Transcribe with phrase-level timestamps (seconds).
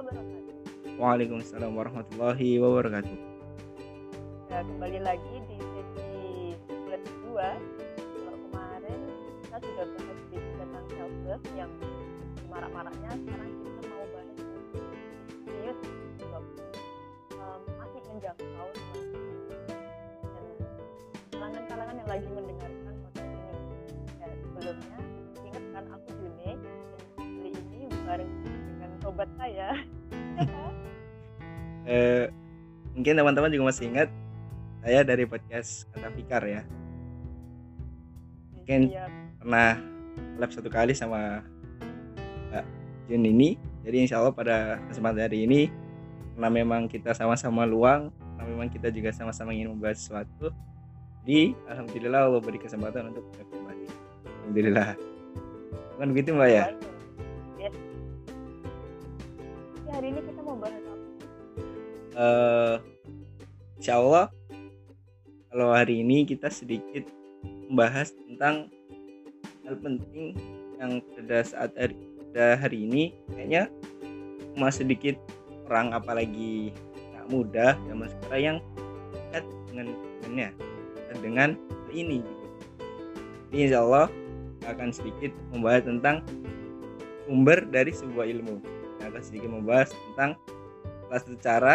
[0.00, 0.96] wabarakatuh.
[0.96, 3.16] Waalaikumsalam warahmatullahi wabarakatuh.
[4.50, 5.29] Ya, kembali lagi
[33.00, 34.12] mungkin teman-teman juga masih ingat
[34.84, 36.68] saya dari podcast Kata Fikar ya.
[38.52, 39.10] Mungkin Siap.
[39.40, 39.80] pernah
[40.36, 41.40] lab satu kali sama
[42.52, 42.64] Mbak
[43.08, 43.56] Jun ini.
[43.88, 45.72] Jadi insya Allah pada kesempatan hari ini
[46.36, 50.52] karena memang kita sama-sama luang, karena memang kita juga sama-sama ingin membahas sesuatu.
[51.24, 53.86] Jadi alhamdulillah Allah beri kesempatan untuk kita kembali.
[54.44, 54.92] Alhamdulillah.
[55.96, 56.64] Bukan begitu Mbak ya?
[57.56, 57.72] Yes.
[59.72, 61.00] Jadi hari ini kita mau bahas apa?
[62.20, 62.89] eh
[63.80, 64.28] insya Allah
[65.48, 67.08] kalau hari ini kita sedikit
[67.72, 68.68] membahas tentang
[69.64, 70.36] hal penting
[70.76, 73.72] yang pada saat hari, pada hari ini kayaknya
[74.52, 75.16] cuma sedikit
[75.64, 76.76] orang apalagi
[77.16, 78.58] anak muda zaman sekarang yang
[79.16, 80.48] dekat dengan dengannya
[81.24, 82.44] dengan hal ini gitu.
[83.48, 84.06] Jadi insya Allah
[84.68, 86.20] akan sedikit membahas tentang
[87.24, 88.60] sumber dari sebuah ilmu.
[88.60, 90.36] Kita akan sedikit membahas tentang
[91.08, 91.74] salah satu cara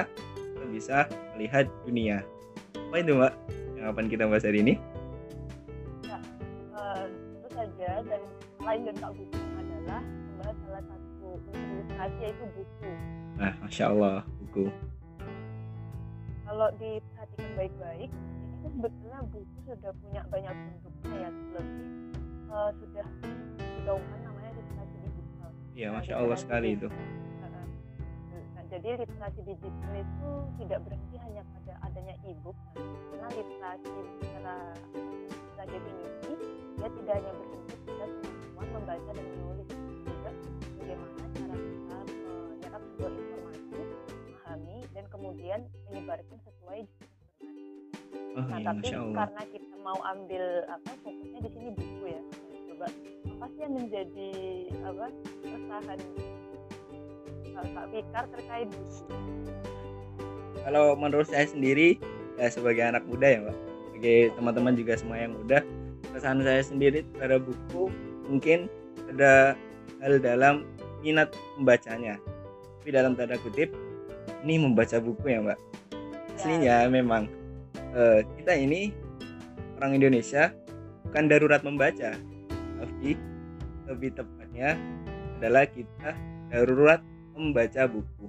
[0.66, 0.98] kita bisa
[1.38, 2.26] melihat dunia.
[2.74, 3.34] Apa itu mbak
[3.78, 4.74] yang akan kita bahas hari ini?
[6.10, 8.22] Eh, tentu saja dan
[8.66, 12.92] lain dan tak bukan adalah membahas salah satu ilustrasi yaitu buku.
[13.38, 14.66] Nah, masya Allah buku.
[16.46, 21.88] Kalau diperhatikan baik-baik, ini tuh sebetulnya buku sudah punya banyak bentuknya ya lebih
[22.50, 23.08] eh, sudah
[23.62, 25.50] digaungkan namanya literasi digital.
[25.78, 26.78] Iya, masya Allah sekali buku.
[26.82, 26.90] itu.
[28.76, 33.88] Jadi literasi digital itu tidak berhenti hanya pada adanya e-book, nah, karena literasi
[34.20, 34.56] secara
[35.24, 36.32] secara definisi
[36.76, 39.70] dia tidak hanya berhenti pada kemampuan membaca dan menulis,
[40.04, 40.32] juga
[40.76, 41.98] bagaimana cara kita
[42.52, 46.82] menyerap sebuah informasi, memahami dan kemudian menyebarkan sesuai.
[48.36, 52.22] Oh, Nah, iya, tapi karena kita mau ambil apa fokusnya di sini buku ya.
[52.68, 52.92] Coba
[53.40, 54.32] apa sih yang menjadi
[54.84, 55.08] apa
[55.40, 56.00] keresahan
[57.56, 59.04] uh, Kak Fikar terkait buku?
[60.66, 62.02] Kalau menurut saya sendiri
[62.36, 63.58] ya sebagai anak muda ya mbak,
[63.92, 65.62] sebagai teman-teman juga semua yang muda,
[66.12, 67.94] kesan saya sendiri terhadap buku
[68.26, 68.68] mungkin
[69.14, 69.54] ada
[70.02, 70.66] hal dalam
[71.06, 72.18] minat membacanya.
[72.82, 73.70] Tapi dalam tanda kutip
[74.42, 75.60] ini membaca buku ya mbak.
[76.36, 77.30] Aslinya memang
[77.94, 78.92] eh, kita ini
[79.78, 80.52] orang Indonesia
[81.08, 82.18] bukan darurat membaca,
[82.82, 83.16] tapi
[83.86, 84.76] lebih tepatnya
[85.38, 86.10] adalah kita
[86.50, 87.00] darurat
[87.36, 88.26] membaca buku.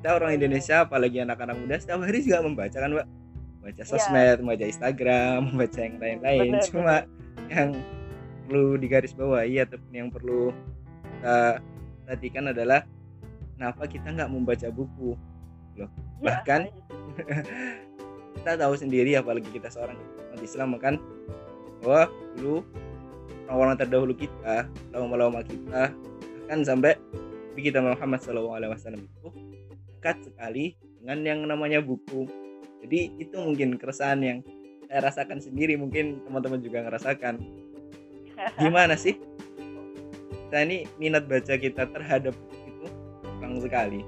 [0.00, 3.06] Kita orang Indonesia, apalagi anak-anak muda, setiap hari juga membaca kan, Mbak?
[3.62, 6.50] Membaca sosmed, membaca Instagram, membaca yang lain-lain.
[6.66, 6.96] Cuma
[7.46, 7.70] yang
[8.50, 10.50] perlu digarisbawahi ataupun yang perlu
[11.06, 11.62] kita
[12.02, 12.82] perhatikan adalah
[13.54, 15.14] kenapa kita nggak membaca buku.
[15.78, 15.86] Ya,
[16.18, 16.68] bahkan-
[17.16, 17.40] iya.
[18.42, 19.94] kita tahu sendiri apalagi kita seorang
[20.42, 20.98] Islam kan
[21.78, 22.66] bahwa dulu
[23.46, 25.94] orang-orang terdahulu kita ulama-ulama kita
[26.42, 26.98] bahkan sampai
[27.52, 29.28] Nabi kita Muhammad SAW itu
[29.84, 30.72] dekat sekali
[31.04, 32.24] dengan yang namanya buku.
[32.80, 34.38] Jadi itu mungkin keresahan yang
[34.88, 37.44] saya rasakan sendiri mungkin teman-teman juga ngerasakan.
[38.56, 39.20] Gimana sih?
[40.48, 42.32] Kita ini minat baca kita terhadap
[42.64, 42.88] itu
[43.36, 44.00] kurang sekali.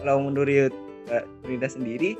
[0.00, 0.72] Kalau menurut
[1.04, 2.16] Mbak Rida sendiri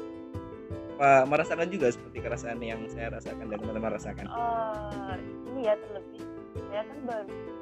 [1.00, 4.28] apa merasakan juga seperti keresahan yang saya rasakan dan teman-teman rasakan?
[4.28, 5.16] Eh,
[5.56, 6.20] ini ya terlebih.
[6.68, 7.59] Saya kan baru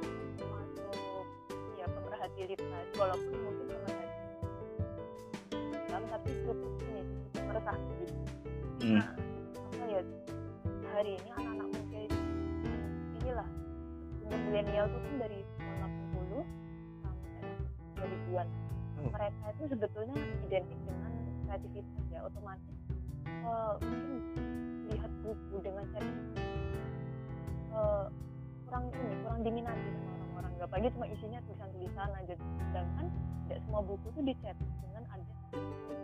[2.47, 4.07] literasi walaupun mungkin pemerhati
[5.51, 7.03] Islam tapi cukup ini
[7.35, 7.97] cukup meresahkan
[8.79, 8.95] Hmm.
[8.95, 9.11] Nah,
[9.75, 10.01] apa ya
[10.95, 12.19] hari ini anak-anak muda itu
[13.19, 13.49] inilah
[14.23, 16.47] milenial itu kan dari tahun 80
[17.03, 17.43] sampai
[17.99, 18.49] 2000-an
[18.99, 19.11] Oh.
[19.15, 21.13] mereka itu sebetulnya identik dengan
[21.47, 22.77] kreativitas ya otomatis
[23.31, 24.19] eh, mungkin
[24.91, 26.11] lihat buku dengan cara
[27.79, 28.07] eh,
[28.67, 32.35] kurang ini kurang diminati sama orang-orang nggak pagi cuma isinya tulisan-tulisan aja.
[32.39, 33.07] Sedangkan
[33.45, 35.95] tidak semua buku itu dicetak dengan ada itu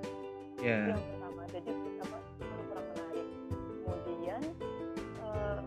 [0.64, 1.70] ya yang pertama jadi
[2.02, 2.18] apa
[2.66, 3.26] kurang menarik.
[3.84, 4.42] Kemudian
[5.22, 5.58] eh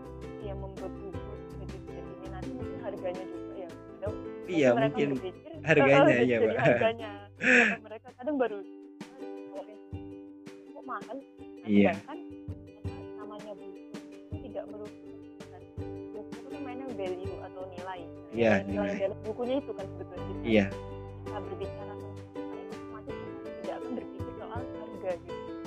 [0.44, 3.70] yang membuat buku jadi jadi diminati mungkin harganya juga ya.
[3.70, 4.14] Kadang
[4.48, 7.10] iya mereka mungkin berpikir, harganya, "Oh, iya, jadi Mbak." harganya.
[7.78, 9.78] Mereka kadang baru "Oh, eh,
[10.68, 11.16] kok mahal?
[11.16, 11.92] Nah, Iya.
[11.94, 14.88] sedangkan apa, namanya buku itu tidak melulu
[15.46, 15.62] kan
[16.10, 18.00] buku itu kan mainnya value atau nilai
[18.38, 20.22] Iya, dalam bukunya itu kan sebetulnya.
[20.22, 20.66] Kita, iya.
[21.26, 22.64] kita berbicara tentang nilai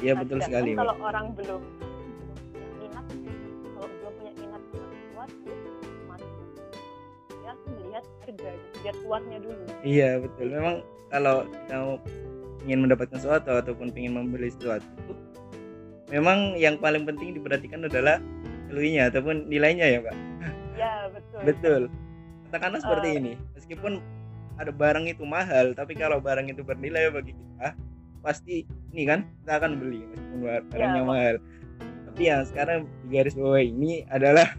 [0.01, 3.33] iya Nah, betul sedangkan sekali kalau orang belum punya minat ya,
[3.75, 5.51] kalau belum punya minat sesuatu
[7.51, 9.63] akan melihat harga gitu, lihat luarnya dulu.
[9.83, 10.47] Iya betul.
[10.55, 10.75] Memang
[11.11, 11.93] kalau kita mau
[12.63, 14.87] ingin mendapatkan sesuatu ataupun ingin membeli sesuatu
[16.11, 18.19] memang yang paling penting diperhatikan adalah
[18.67, 20.15] value-nya ataupun nilainya ya pak
[20.75, 21.39] ya betul.
[21.41, 21.81] Betul
[22.51, 23.15] katakanlah seperti Eh.
[23.17, 24.03] ini meskipun
[24.59, 27.71] ada barang itu mahal tapi kalau barang itu bernilai bagi kita
[28.19, 28.61] pasti
[28.91, 31.07] ini kan kita akan beli meskipun bar- barangnya Pak.
[31.07, 31.35] mahal
[32.05, 34.51] tapi yang sekarang di garis bawah ini adalah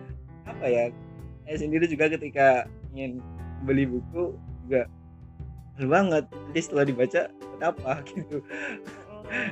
[0.50, 0.84] apa ya
[1.42, 3.18] saya sendiri juga ketika ingin
[3.60, 4.86] beli buku juga
[5.74, 9.50] mahal banget nanti setelah dibaca buat apa gitu Mm-mm.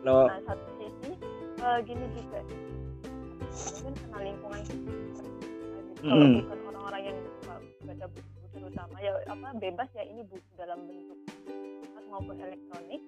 [0.00, 1.12] kalau nah satu sisi
[1.60, 2.40] eh, gini juga
[3.78, 5.22] mungkin karena lingkungan kita gitu.
[5.98, 6.34] kalau Mm.
[6.40, 6.58] bukan
[6.88, 7.20] orang-orang yang
[7.84, 11.20] baca buku terutama ya apa bebas ya ini buku dalam bentuk
[12.08, 13.02] maupun elektronik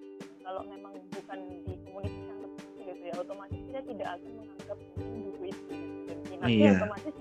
[0.44, 5.20] kalau memang bukan di komunitas yang tertentu gitu ya otomatis kita tidak akan menganggap penting
[5.24, 5.72] buku itu gitu.
[6.04, 6.72] dan minatnya Iya.
[6.76, 7.14] otomatis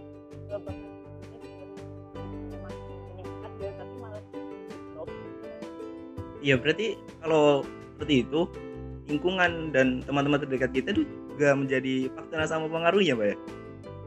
[3.07, 4.23] meningkat ya tapi malah
[6.39, 6.87] Iya berarti
[7.23, 7.63] kalau
[7.95, 8.41] seperti itu
[9.07, 11.03] lingkungan dan teman-teman terdekat kita itu
[11.35, 13.35] juga menjadi faktor yang sama pengaruhnya, Pak ya?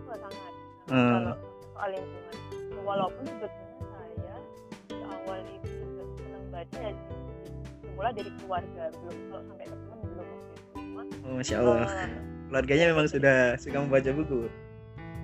[0.09, 0.53] Wah, sangat
[0.89, 1.13] Hmm.
[1.13, 1.37] kalau
[1.77, 2.42] soal lingkungan
[2.83, 4.37] walaupun sebetulnya saya
[4.87, 6.93] di awal itu juga senang baca ya
[7.83, 11.79] semula dari keluarga belum kalau sampai ke teman belum waktu itu cuma Oh, Masya Allah.
[11.81, 12.11] eh,
[12.47, 14.41] Keluarganya memang sudah suka membaca buku.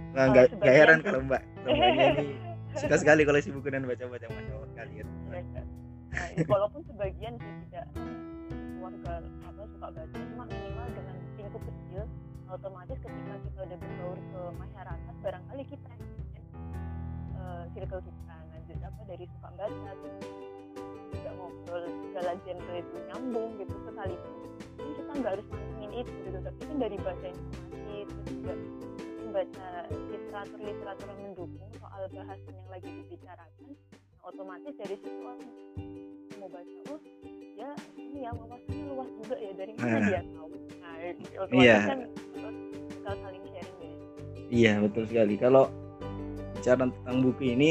[0.09, 2.27] Nah, Oh, nggak heran kalau Mbak Mbaknya ini
[2.73, 5.05] suka sekali koleksi buku dan baca-baca Masya Allah sekali ya.
[5.29, 5.67] ya kan.
[6.09, 9.13] Nah, itu walaupun sebagian sih tidak keluarga
[9.45, 12.03] apa suka baca cuma minimal dengan lingkup kecil
[12.49, 15.91] otomatis ketika kita udah berbaur ke masyarakat barangkali kita
[17.49, 19.91] eh, circle kita lanjut apa dari suka baca
[21.09, 24.33] tidak ngobrol segala genre itu nyambung gitu sekalipun
[24.79, 28.55] mungkin kita nggak harus mantengin itu gitu tapi kan dari baca informasi terus juga
[29.29, 29.67] baca
[30.09, 35.21] literatur literatur yang mendukung soal bahasan yang lagi dibicarakan nah, otomatis dari situ
[36.39, 37.01] mau baca oh
[37.59, 40.07] ya ini ya wawasannya luas juga ya dari mana Nah.
[40.09, 40.49] dia tahu
[40.79, 40.95] nah
[41.45, 41.79] otomatis Iya.
[41.85, 42.01] kan
[42.89, 43.97] kita saling sharing situ.
[44.49, 45.35] Iya betul sekali.
[45.37, 45.65] Kalau
[46.59, 47.71] bicara tentang buku ini,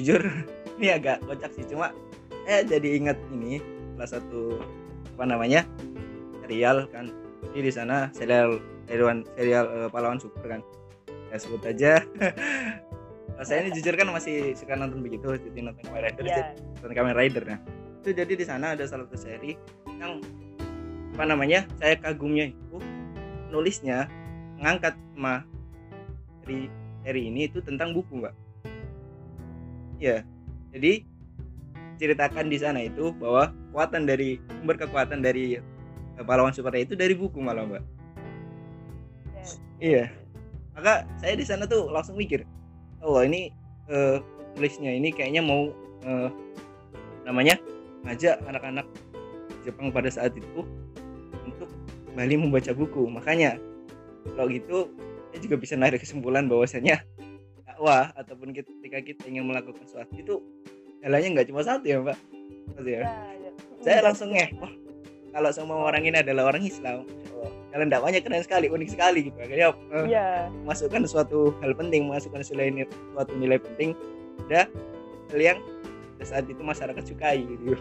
[0.00, 0.20] jujur
[0.80, 1.64] ini agak kocak sih.
[1.68, 1.92] Cuma
[2.48, 3.60] saya jadi ingat ini
[3.96, 4.60] salah satu
[5.16, 5.64] apa namanya
[6.44, 7.12] serial kan.
[7.52, 8.58] Jadi di sana serial
[8.88, 10.60] serial serial eh, pahlawan super kan.
[11.30, 12.00] Ya sebut aja.
[13.44, 16.32] Saya ini jujur kan masih suka nonton begitu, jadi nonton Kamen Rider, Iya.
[16.32, 17.60] jadi nonton Kamen Rider nah.
[18.00, 19.52] Itu jadi di sana ada salah satu seri
[20.00, 20.24] yang
[21.12, 22.80] apa namanya saya kagumnya itu
[23.52, 24.08] nulisnya
[24.56, 25.44] mengangkat tema
[26.40, 26.72] dari
[27.06, 28.34] seri ini itu tentang buku mbak.
[30.02, 30.26] Ya
[30.74, 31.06] jadi
[32.02, 35.62] ceritakan di sana itu bahwa kekuatan dari sumber kekuatan dari
[36.18, 37.84] eh, pahlawan super itu dari buku malah mbak.
[39.38, 39.44] Ya.
[39.78, 40.04] iya.
[40.74, 42.42] Maka saya di sana tuh langsung mikir
[43.06, 43.54] oh ini
[44.58, 45.70] tulisnya ini kayaknya mau
[46.02, 46.28] eh,
[47.22, 47.54] namanya
[48.02, 48.86] ngajak anak-anak
[49.62, 50.66] Jepang pada saat itu
[51.46, 51.70] untuk
[52.10, 53.06] kembali membaca buku.
[53.10, 53.58] Makanya
[54.34, 54.90] kalau gitu
[55.36, 57.04] saya juga bisa narik kesimpulan bahwasanya
[57.68, 60.40] dakwah ataupun kita- ketika kita ingin melakukan sesuatu itu
[61.04, 62.16] jalannya nggak cuma satu ya mbak
[62.80, 62.98] Ya,
[63.36, 63.50] ya.
[63.84, 64.72] saya langsung ngeh wah
[65.30, 67.04] kalau semua orang ini adalah orang Islam
[67.68, 69.76] jalan dakwahnya keren sekali unik sekali gitu akhirnya
[70.08, 70.48] Iya.
[70.64, 73.92] masukkan suatu hal penting masukkan nilai suatu nilai penting
[74.48, 74.72] ada
[75.28, 75.58] hal yang
[76.24, 77.76] saat itu masyarakat sukai gitu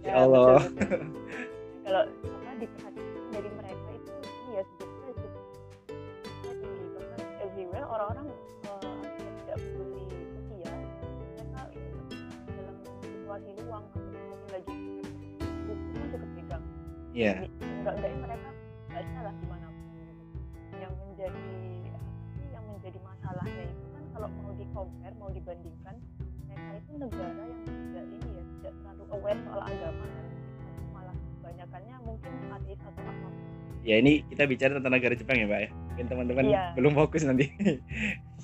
[0.00, 1.00] Ya, ya Allah betul, betul.
[1.88, 3.48] kalau apa diperhatikan dari
[17.20, 17.34] Iya.
[17.60, 18.48] Enggak enggaknya mereka
[18.88, 19.92] baca lah di mana pun
[20.80, 21.48] yang menjadi
[22.48, 25.94] yang menjadi masalahnya itu kan kalau mau di compare mau dibandingkan
[26.48, 30.06] mereka itu negara yang tidak ini ya tidak terlalu aware soal agama
[30.90, 33.28] malah kebanyakannya mungkin ateis atau apa.
[33.80, 35.70] Ya ini kita bicara tentang negara Jepang ya mbak ya.
[35.92, 36.64] Mungkin teman-teman Iya.
[36.72, 37.52] belum fokus nanti.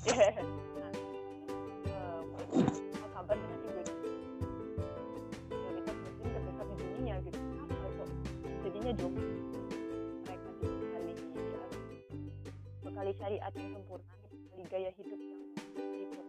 [0.06, 0.92] Nah,
[2.60, 2.85] eh,
[8.96, 9.12] jauh
[10.24, 11.64] mereka dibekali ya,
[12.82, 14.12] bekali syariat yang sempurna
[14.52, 16.24] dibekali gaya hidup yang sempurna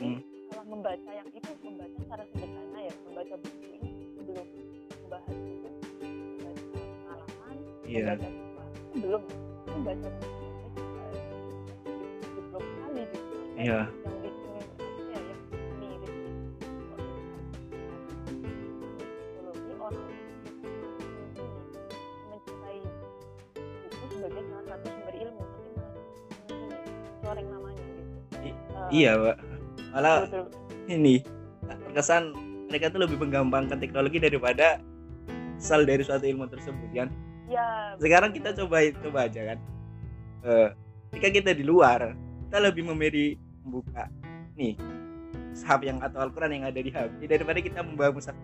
[0.00, 0.16] Hmm.
[0.48, 4.46] masalah membaca yang itu membaca secara sederhana ya membaca buku ini belum
[4.96, 5.70] membahas juga
[6.00, 9.22] membaca pengalaman iya membaca sesuatu belum
[9.68, 11.04] membaca buku juga
[12.16, 13.80] di blog sekali gitu Iya.
[13.92, 14.19] yang
[28.90, 29.36] iya pak.
[29.94, 30.44] Malah betul
[30.90, 31.22] ini
[31.66, 32.34] terkesan
[32.70, 34.78] mereka tuh lebih menggampangkan teknologi daripada
[35.58, 37.08] asal dari suatu ilmu tersebut kan?
[37.50, 39.58] Ya sekarang kita coba coba aja kan?
[40.46, 40.68] Eh,
[41.10, 42.14] ketika kita di luar
[42.48, 44.10] kita lebih memilih membuka
[44.54, 44.74] nih
[45.50, 48.34] mushaf yang atau Al-Quran yang ada di HP daripada kita membawa mushaf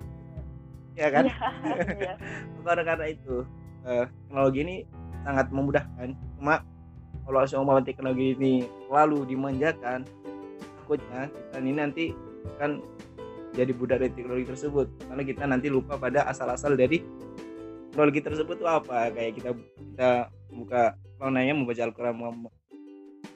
[0.96, 1.28] ya kan?
[1.28, 2.14] Iya,
[2.66, 3.44] karena karena itu
[3.86, 4.76] eh, teknologi ini
[5.22, 6.08] sangat memudahkan.
[6.38, 6.62] Cuma
[7.26, 10.06] kalau semua teknologi ini terlalu dimanjakan
[10.86, 12.04] takutnya kita ini nanti
[12.62, 12.78] kan
[13.58, 17.02] jadi budak dari teknologi tersebut karena kita nanti lupa pada asal-asal dari
[17.90, 19.50] teknologi tersebut itu apa kayak kita
[19.82, 20.94] kita buka
[21.26, 22.46] nanya membaca Al-Quran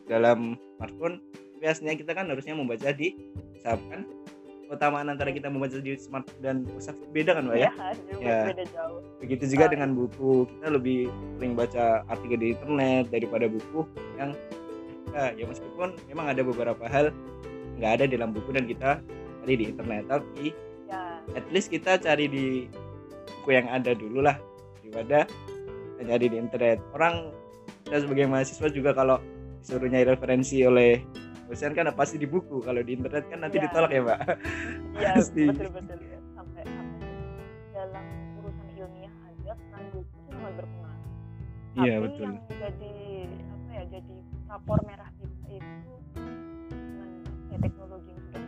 [0.07, 1.19] dalam smartphone
[1.59, 3.19] biasanya kita kan harusnya membaca di
[3.59, 4.01] WhatsApp kan
[4.71, 7.71] keutamaan antara kita membaca di smartphone dan WhatsApp beda kan Mbak ya?
[8.15, 8.39] Juga Ya.
[8.47, 9.71] beda jauh begitu juga Ah.
[9.75, 11.01] dengan buku kita lebih
[11.35, 13.81] sering baca artikel di internet daripada buku
[14.15, 14.31] yang
[15.11, 17.11] ya, ya meskipun memang ada beberapa hal
[17.77, 18.91] nggak ada di dalam buku dan kita
[19.41, 20.53] cari di internet tapi
[20.87, 22.45] ya at least kita cari di
[23.39, 24.37] buku yang ada dulu lah
[24.81, 25.25] daripada
[25.97, 27.33] kita cari di internet orang
[27.85, 29.17] kita sebagai mahasiswa juga kalau
[29.61, 31.01] disuruh nyari referensi oleh
[31.47, 33.65] dosen kan pasti di buku kalau di internet kan nanti Iya.
[33.67, 34.21] ditolak ya mbak
[34.95, 35.45] Iya Pasti.
[35.47, 36.19] betul betul ya.
[36.33, 37.15] sampai apa sih,
[37.75, 38.05] dalam
[38.39, 41.03] urusan ilmiah aja peran buku itu sangat berpengaruh.
[41.77, 42.93] iya betul yang ya jadi
[44.51, 47.09] rapor merah kita itu dengan
[47.55, 48.43] ya, teknologi yang sudah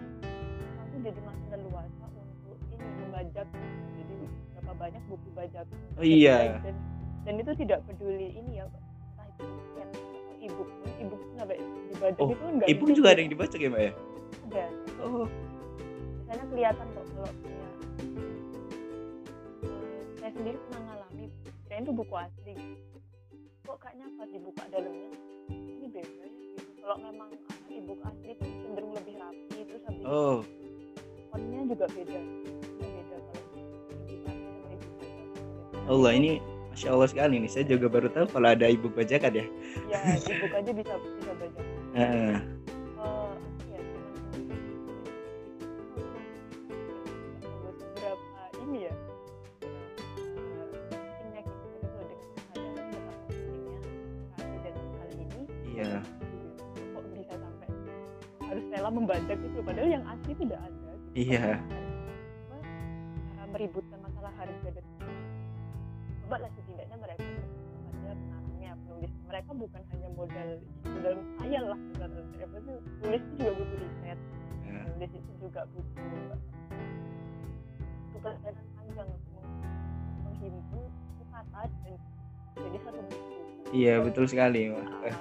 [0.91, 3.47] tuh jadi makin leluasa untuk ini membajak.
[3.95, 4.17] Jadi
[4.51, 6.59] berapa banyak buku bajakan Oh, iya.
[6.59, 6.75] dan,
[7.23, 9.47] dan itu tidak peduli ini ya entah itu
[10.43, 10.69] ebook.
[10.99, 11.59] Ebook itu nggak
[11.95, 13.93] dibajak Oh, itu nggak ibu juga ada yang dibaca ya mbak ya?
[14.51, 14.65] Ada.
[15.07, 15.27] Oh.
[16.19, 17.67] Misalnya kelihatan kok kalau punya
[19.63, 21.25] Eh, saya sendiri pernah ngalami
[21.63, 22.55] kirain itu buku asli.
[23.63, 25.15] Kok kayaknya pas dibuka dalamnya
[25.93, 26.71] ini beda ya gitu.
[26.83, 27.29] Kalau memang
[27.69, 30.39] ebook asli itu cenderung lebih rapi terus habis oh.
[31.29, 32.21] fontnya juga beda.
[32.81, 35.27] Beda kalau ebook asli sama ebook bajakan
[35.89, 36.31] Allah ini
[36.73, 37.51] Masya Allah sekali nih.
[37.53, 39.47] Saya juga baru tahu kalau ada ibu bajakan ya.
[39.93, 41.61] Ya ebook aja bisa bisa baca
[41.93, 42.62] Heeh.
[60.43, 61.13] Tidak ada gitu.
[61.15, 61.45] Iya.
[61.55, 62.57] Apa,
[63.31, 64.85] cara meributkan masalah harga dan
[66.23, 67.45] coba lah setidaknya mereka ada
[68.17, 70.49] pengarangnya penulis mereka bukan hanya modal
[70.83, 72.57] modal khayal lah sebenarnya apa
[72.99, 74.19] tulis itu juga butuh riset
[74.63, 74.81] Ya.
[74.89, 76.41] nulis itu juga butuh butuh
[78.23, 79.45] perjalanan panjang untuk
[80.25, 80.85] menghimpun
[81.29, 81.99] kata dan
[82.57, 83.37] jadi satu buku
[83.77, 85.13] iya betul sekali Mas.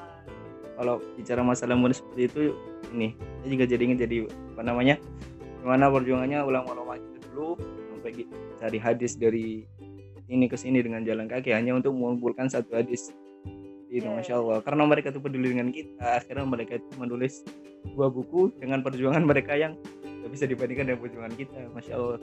[0.82, 2.42] Kalau bicara masalah muda seperti itu
[2.90, 3.14] ini
[3.46, 4.18] saya juga jadi ingin jadi
[4.58, 4.96] apa namanya
[5.62, 7.54] gimana perjuangannya ulama-ulama itu dulu
[7.94, 9.70] sampai gi- cari hadis dari
[10.26, 13.14] ini ke sini dengan jalan kaki hanya untuk mengumpulkan satu hadis.
[13.92, 14.16] Itu Iya.
[14.16, 14.58] masya Allah.
[14.66, 17.46] Karena mereka itu peduli dengan kita akhirnya mereka itu menulis
[17.94, 22.18] dua buku dengan perjuangan mereka yang tidak bisa dibandingkan dengan perjuangan kita masya Allah.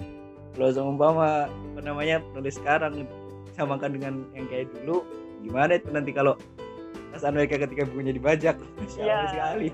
[0.58, 3.06] Kalau seumpama apa namanya penulis sekarang
[3.54, 5.06] samakan dengan yang kayak dulu
[5.46, 6.34] gimana itu nanti kalau
[7.12, 8.56] perasaan mereka ketika bukunya dibajak.
[8.98, 9.18] Iya.
[9.30, 9.66] sekali?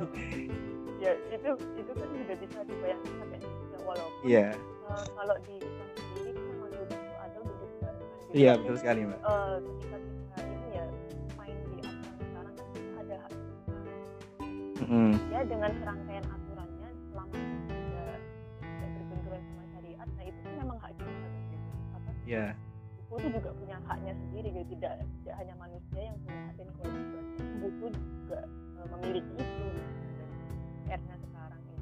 [1.01, 4.47] Ya itu itu kan juga bisa dibayangkan sampai ya walaupun iya.
[4.89, 8.33] eh, kalau di Islam sendiri kan buku itu ada untuk gitu.
[8.33, 9.21] iya betul sekali mbak.
[9.21, 10.85] Eh, ketika kita ini ya
[11.37, 13.33] main di aturan sekarang kan kita ada hak
[14.81, 15.11] Mm-mm.
[15.29, 17.35] ya dengan serangkaian aturannya selama
[17.69, 18.19] tidak
[18.65, 21.13] tidak berbenturan sama syariat nah itu kan memang hak kita
[21.53, 21.71] gitu.
[21.93, 22.11] apa?
[22.25, 22.47] Iya.
[23.05, 24.67] Buku itu juga punya haknya sendiri gitu.
[24.75, 26.34] Tidak tidak hanya manusia yang punya
[27.81, 28.41] buku juga
[28.79, 30.29] eh, memiliki itu dan
[30.85, 31.81] PR-nya sekarang ini.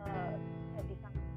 [0.00, 0.34] Eh,
[0.74, 1.28] ya di samping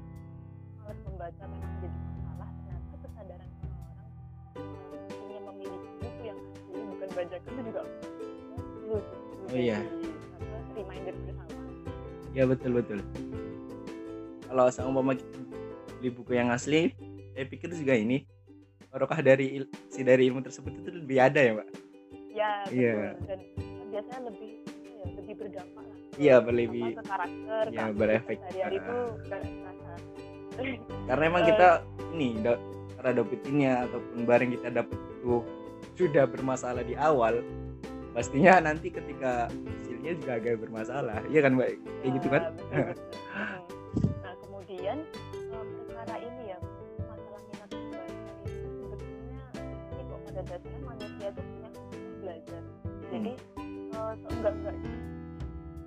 [0.78, 4.10] malas membaca memang jadi masalah ternyata kesadaran orang-orang
[4.54, 8.98] eh, ingin memiliki buku yang asli bukan bajakan itu juga perlu
[9.44, 9.76] Oh, iya.
[9.76, 11.52] jadi, apa, reminder bersama.
[12.32, 12.98] Iya betul betul.
[14.48, 15.38] Kalau seumpama kita
[16.00, 16.90] beli buku yang asli
[17.32, 18.24] saya pikir juga ini
[18.88, 21.68] barokah dari si dari ilmu tersebut itu lebih ada ya mbak
[22.34, 22.94] ya betul Iya.
[23.24, 23.38] dan
[23.88, 24.50] biasanya lebih
[24.92, 28.36] ya, lebih berdampak lah Iya, apa, lebih- ke karakter iya, ke berefek.
[28.40, 28.98] keseharian itu
[31.06, 31.48] karena emang Eh.
[31.48, 31.68] kita
[32.12, 32.28] ini
[32.94, 35.34] cara dapetinnya ataupun barang kita dapet itu
[35.94, 37.42] sudah bermasalah di awal
[38.10, 42.82] pastinya nanti ketika hasilnya juga agak bermasalah iya kan mbak kayak gitu kan Ya, betul,
[42.84, 43.04] betul.
[43.34, 43.60] Mm.
[44.24, 44.96] nah kemudian
[45.50, 46.58] eh, perkara ini ya
[47.04, 47.98] masalah minat itu
[48.54, 49.42] sebetulnya
[49.90, 50.78] ini kok pada dasarnya
[53.24, 53.40] Hmm.
[53.56, 54.76] jadi eh, uh, enggak enggak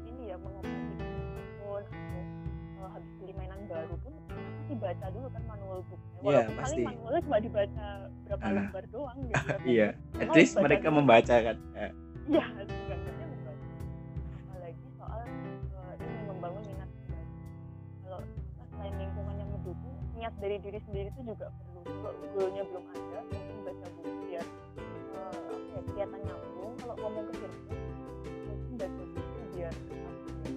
[0.10, 2.22] ini ya mengoperasi smartphone atau
[2.82, 6.12] uh, habis beli mainan baru pun pasti baca dulu kan manual booknya.
[6.18, 6.82] Iya, Walaupun yeah, pasti.
[6.84, 7.86] manualnya cuma dibaca
[8.26, 9.60] berapa uh, lembar doang gitu kan.
[9.64, 10.22] iya yeah.
[10.26, 11.88] at least mereka membaca kan ya.
[12.28, 12.48] Iya, yeah.
[12.58, 13.00] yeah,
[14.98, 16.90] soal eh, ini membangun minat
[18.04, 18.20] kalau
[18.76, 18.94] selain
[19.48, 21.80] mendukung niat dari diri sendiri itu juga perlu.
[21.86, 24.57] Kalau goalnya belum ada mungkin baca buku biar ya
[25.98, 26.74] kelihatan nyambung.
[26.78, 27.78] Kalau ngomong ke circle,
[28.46, 29.74] mungkin baca buku biar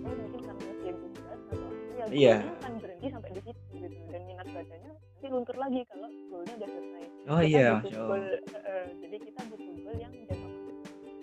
[0.05, 1.69] oh mungkin karena usia tugas atau
[2.13, 3.97] ya goalnya akan berhenti sampai di situ gitu.
[4.13, 7.05] Dan minat bacanya nanti luntur lagi kalau goalnya udah selesai.
[7.33, 10.77] oh iya masya Allah goal, eh, jadi kita butuh goal yang jangka panjang.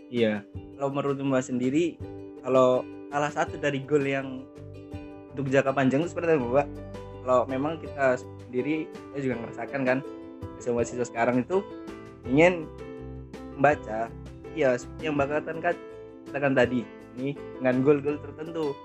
[0.08, 0.34] Iya,
[0.82, 1.86] kalau menurut Mbak sendiri,
[2.42, 2.70] kalau
[3.14, 4.28] salah satu dari goal yang
[5.38, 6.68] untuk jangka panjang itu seperti apa Mbak?
[7.22, 9.98] Kalau memang kita sendiri, saya juga merasakan kan,
[10.58, 11.62] semua siswa sekarang itu
[12.26, 12.66] ingin
[13.58, 14.08] membaca,
[14.54, 15.76] iya seperti yang katakan, kan,
[16.30, 16.86] katakan tadi,
[17.18, 18.78] ini dengan goal-goal tertentu,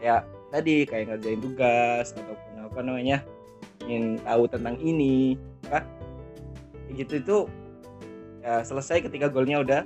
[0.00, 3.18] kayak tadi kayak ngerjain tugas ataupun apa namanya,
[3.84, 5.36] ingin tahu tentang ini?
[5.68, 5.84] Kayak
[6.96, 7.38] gitu itu
[8.40, 9.82] ya selesai ketika goalnya udah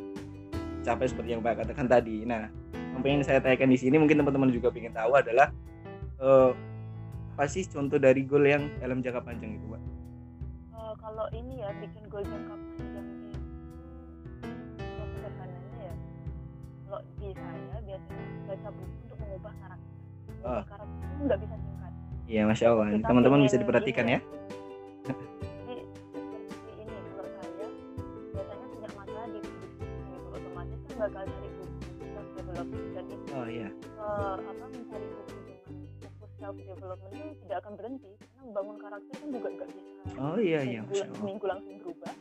[0.85, 2.25] capai seperti yang Mbak katakan tadi.
[2.29, 5.49] Nah, yang pengen saya tanyakan di sini mungkin teman-teman juga ingin tahu adalah
[6.21, 6.51] eh,
[7.37, 9.83] apa sih contoh dari goal yang dalam jangka panjang itu, Mbak?
[10.77, 12.90] Eh, kalau ini ya bikin goal jangka panjang
[16.91, 19.91] kalau di saya biasanya baca buku untuk mengubah karakter.
[20.43, 20.63] Ah.
[20.67, 21.93] karakter itu nggak bisa singkat
[22.27, 22.87] Iya, masya Allah.
[22.97, 24.13] Teman-teman bisa diperhatikan ini.
[24.13, 24.21] ya.
[25.61, 27.67] jadi seperti ini kalau saya
[28.31, 29.87] biasanya punya masalah di buku.
[30.31, 31.65] Otomatis bakal cari buku.
[32.05, 33.69] Self development itu Oh iya.
[33.71, 35.63] eh, apa mencari buku dengan
[36.03, 38.11] fokus self development itu tidak akan berhenti.
[38.19, 42.15] Karena membangun karakter kan juga nggak bisa Oh iya iya, seminggu langsung berubah.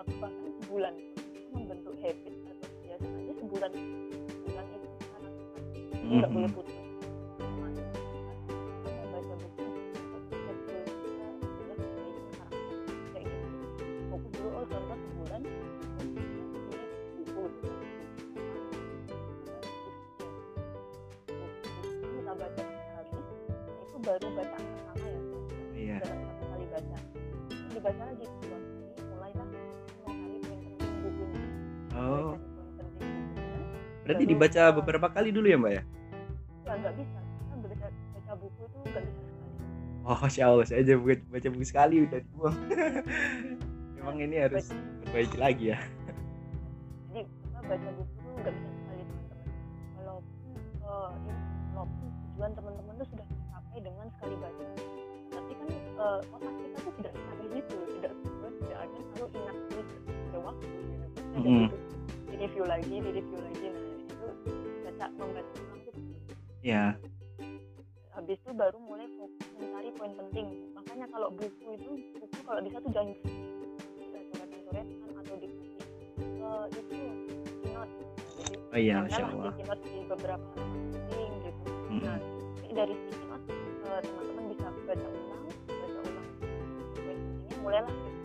[0.00, 0.94] Aku bahkan sebulan
[1.50, 4.86] membentuk habit atau kebiasaan aja sebulan sebulan itu
[6.06, 6.34] nggak Mhm.
[6.38, 6.86] boleh putus gitu
[14.54, 14.64] oh
[22.30, 25.20] baca nah baru bacaan pertama ya
[25.74, 25.96] Iya.
[26.00, 26.96] dalam satu kali baca
[27.70, 28.26] dibaca lagi
[34.10, 35.82] berarti dibaca beberapa kali dulu ya, Mbak ya?
[36.60, 39.48] ya nggak bisa kita baca, baca buku itu nggak bisa sekali
[40.00, 42.56] Oh, masya Allah, saya aja baca, baca buku sekali udah dibuang.
[44.00, 44.66] Memang ini harus
[45.04, 45.78] perbaiki lagi ya.
[47.06, 49.46] jadi kita baca buku tuh nggak bisa sekali teman-teman
[49.94, 51.32] walaupun ini
[51.70, 54.64] walaupun tujuan teman-teman tuh sudah tercapai dengan sekali baca
[55.30, 59.56] tapi kan eh, otak kita tuh tidak sekali itu tidak semua tidak ada selalu ingat
[59.68, 61.62] terus ada waktu gitu Mhm.
[61.70, 61.80] butuh
[62.26, 63.79] di review lagi di review lagi nah
[65.10, 65.96] itu tuh penting.
[66.60, 66.94] Ya,
[68.20, 70.46] habis itu baru mulai fokus mencari poin penting.
[70.76, 73.16] Makanya kalau buku itu buku kalau bisa tuh jangan
[74.36, 75.80] coret-coretan atau dikasih
[76.20, 76.98] eh, itu
[77.64, 77.94] keynote.
[78.40, 79.52] Jadi oh iya, masya lah Allah.
[79.52, 81.62] di keynote di beberapa penting gitu.
[81.90, 82.00] Mhm.
[82.04, 82.18] nah
[82.70, 86.26] dari si keynote eh, teman-teman bisa baca ulang baca ulang.
[86.92, 88.20] Poin pentingnya mulailah gitu.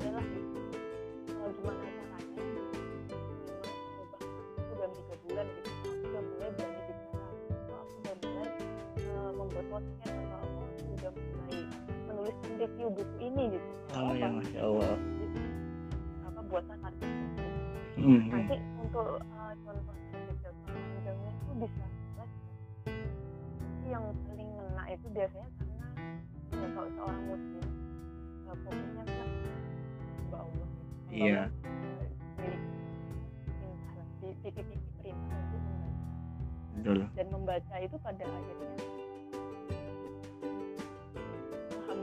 [0.00, 0.58] Mulailah gitu.
[1.28, 2.16] Eh, gimana caranya?
[2.24, 2.62] Gimana
[3.84, 4.20] mengubah
[4.56, 5.63] aku dalam tiga bulan gitu
[9.74, 11.60] eh, podcast atau aku udah mulai
[12.06, 14.14] menuliskan review buku ini gitu Oh Apa?
[14.14, 14.94] ya, masya Allah.
[16.24, 17.42] apa buatlah target buku
[17.94, 18.26] Mhm.
[18.26, 21.84] nanti untuk uh, contoh jangka panjangnya itu bisa
[22.18, 22.24] ya.
[23.86, 25.86] Yang paling ngena itu biasanya karena
[26.52, 27.64] ya kalau seorang muslim
[28.44, 29.28] uh, fokusnya kan
[30.26, 31.14] mbak Allah gitu.
[31.14, 31.42] Iya.
[32.34, 35.62] Uh, titik-titik perintah untuk
[36.74, 38.74] membaca dan membaca itu pada akhirnya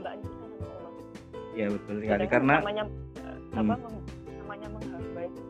[0.02, 0.92] penghambaan kita sama Allah
[1.52, 2.24] Iya, betul sekali.
[2.26, 2.84] Karena namanya
[3.20, 3.68] uh, Hmm.
[3.68, 3.74] apa
[4.32, 5.42] namanya menghamba itu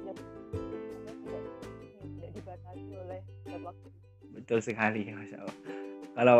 [0.00, 1.44] ya, tidak
[2.00, 3.20] tidak dibatasi oleh
[3.60, 3.88] waktu
[4.32, 5.56] betul sekali, masya Allah.
[6.10, 6.38] Kalau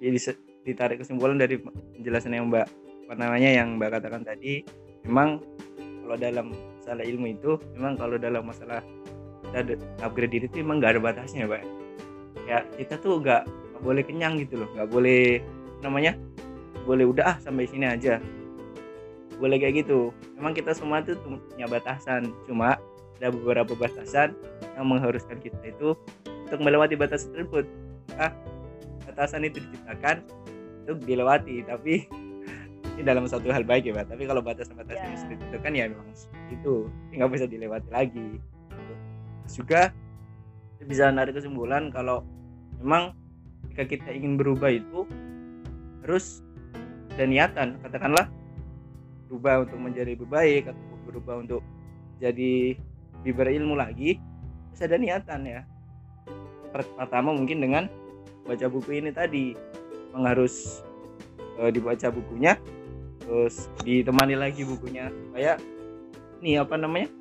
[0.00, 2.66] jadi se- ditarik kesimpulan dari penjelasan yang Mbak
[3.04, 4.64] apa namanya yang Mbak katakan tadi,
[5.04, 5.44] memang
[5.76, 6.46] kalau dalam
[6.80, 8.80] masalah ilmu itu, memang kalau dalam masalah
[9.44, 11.62] kita de- upgrade diri itu memang nggak ada batasnya, Mbak.
[12.48, 13.44] Ya kita tuh nggak
[13.80, 15.44] boleh kenyang gitu loh, nggak boleh
[15.80, 16.16] namanya,
[16.90, 18.18] boleh udah ah sampai sini aja.
[19.38, 20.10] Boleh kayak gitu.
[20.34, 22.82] Memang kita semua tuh punya batasan, cuma
[23.22, 24.34] ada beberapa batasan
[24.74, 25.94] yang mengharuskan kita itu
[26.50, 27.62] untuk melewati batas tersebut.
[28.18, 28.34] Ah,
[29.06, 30.26] batasan itu diciptakan
[30.82, 32.10] untuk dilewati, tapi
[32.98, 34.10] ini dalam satu hal baik ya, Pak.
[34.10, 35.14] Tapi kalau batasan-batasan Ya.
[35.14, 36.08] yang ditentukan ya memang
[36.50, 36.74] itu,
[37.14, 38.42] nggak bisa dilewati lagi.
[39.46, 39.80] Terus juga
[40.82, 42.26] bisa narik kesimpulan kalau
[42.82, 43.14] memang
[43.70, 45.06] jika kita ingin berubah itu
[46.02, 46.40] harus
[47.20, 48.32] ada niatan katakanlah
[49.28, 51.60] berubah untuk menjadi lebih baik atau berubah untuk
[52.16, 52.72] jadi
[53.20, 54.16] lebih berilmu lagi
[54.72, 55.60] harus ada niatan ya
[56.72, 57.92] pertama mungkin dengan
[58.48, 59.52] baca buku ini tadi
[60.08, 60.80] memang harus
[61.60, 62.56] e, dibaca bukunya
[63.20, 65.60] terus ditemani lagi bukunya supaya
[66.40, 67.12] nih apa namanya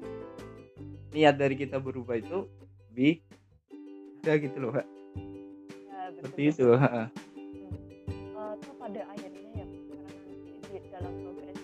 [1.12, 2.48] niat dari kita berubah itu
[2.88, 3.20] lebih
[4.24, 4.88] ada gitu loh Kak.
[4.88, 7.12] ya, betul, seperti itu ha.
[8.60, 9.29] Tuh pada ya nanti
[10.70, 11.60] di dalam progres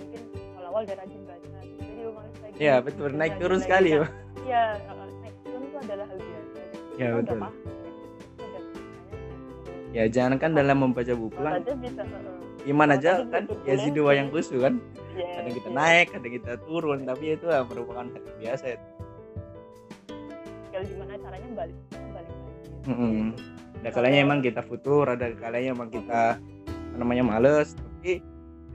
[0.00, 0.22] mungkin
[0.56, 4.74] awal-awal dia rajin baca jadi malas lagi ya betul naik turun sekali ya eh,
[5.20, 6.60] naik turun itu adalah hal biasa.
[6.96, 7.38] Ya, betul.
[9.92, 12.02] Ya jangan kan dalam membaca buku Kalau kan bisa.
[12.68, 14.76] iman kalau aja kan ya boleh dua yang khusus kan
[15.16, 15.76] Iya, kadang kita iya.
[15.80, 18.78] naik kadang kita turun tapi itu ya merupakan hal biasa ya
[20.68, 22.34] Tinggal gimana caranya balik, balik lagi.
[22.92, 23.26] Mm-mm.
[23.80, 26.36] ada kalanya emang kita futur ada kalanya emang kita
[26.96, 28.20] namanya males tapi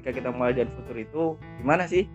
[0.01, 1.23] ketika kita mulai dari futur itu
[1.61, 2.09] gimana sih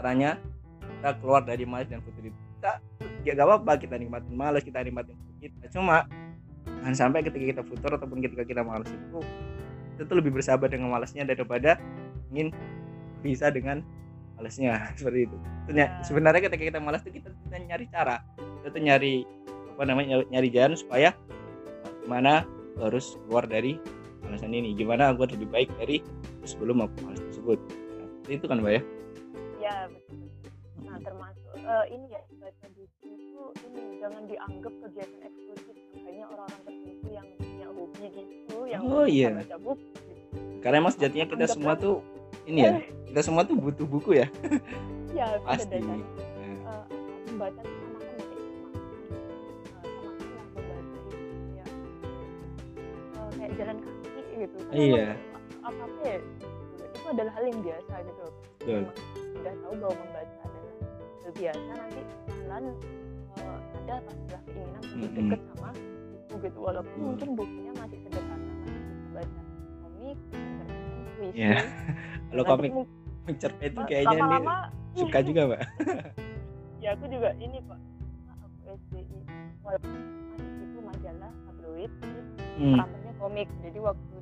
[0.00, 0.40] caranya
[0.80, 2.38] kita keluar dari males dan futur itu?
[2.56, 2.80] Kita
[3.28, 5.68] ya gak apa-apa kita nikmatin males kita nikmatin futur kita.
[5.68, 6.08] Cuma
[6.64, 9.20] jangan sampai ketika kita futur ataupun ketika kita males itu
[9.94, 11.76] kita tuh lebih bersahabat dengan malasnya daripada
[12.32, 12.56] ingin
[13.20, 13.84] bisa dengan
[14.40, 14.80] malesnya.
[14.98, 15.36] Seperti itu.
[15.68, 16.00] Itu ny- Ya.
[16.00, 18.24] sebenarnya ketika kita malas tuh kita, kita nyari cara.
[18.64, 19.28] Kita tuh nyari
[19.76, 21.12] apa namanya nyari jalan supaya
[22.00, 23.76] gimana aku harus keluar dari
[24.34, 26.02] alasan ini gimana aku harus lebih baik dari
[26.42, 27.58] sebelum aku malas tersebut
[28.24, 28.82] Nah, itu kan mbak ya
[29.56, 30.28] Ya, betul.
[30.82, 35.76] Nah, termasuk eh, ini ya, baca buku itu ini jangan dianggap kegiatan eksklusif.
[35.94, 39.30] Makanya orang-orang tertentu yang punya hobi gitu, yang Oh, iya.
[39.34, 39.80] baca buku.
[39.80, 40.60] Gitu.
[40.60, 41.80] karena emang sejatinya kita Anggap semua aja.
[41.80, 41.96] tuh
[42.44, 42.72] ini ya
[43.08, 44.26] kita semua tuh butuh buku ya
[45.16, 45.78] Ya, pasti.
[45.78, 46.84] Nah, eh,
[47.28, 47.62] membaca
[53.36, 53.76] Eh, jalan
[54.44, 55.16] gitu Iya.
[55.60, 56.18] apa apa ya
[56.84, 58.82] itu adalah hal yang biasa gitu Betul.
[58.84, 58.92] Cuma
[59.34, 60.74] udah tahu bahwa membaca adalah
[61.20, 62.64] hal biasa nanti pelan
[63.34, 65.16] uh, ada pastilah keinginan untuk Mm-mm.
[65.18, 65.68] deket sama
[66.24, 67.06] buku gitu walaupun Hmm.
[67.10, 69.40] mungkin bukunya masih sederhana masih bisa baca
[69.82, 70.18] komik
[71.14, 71.54] puisi Iya.
[72.30, 72.72] kalau komik
[73.34, 74.56] cerpen itu Eh, kayaknya ini lama-lama
[74.94, 75.60] suka juga mbak
[76.84, 77.80] ya aku juga ini pak
[78.28, 79.18] aku SBI
[79.60, 79.92] walaupun
[80.60, 81.92] itu majalah tabloid
[82.60, 82.76] hmm.
[83.16, 84.13] komik jadi waktu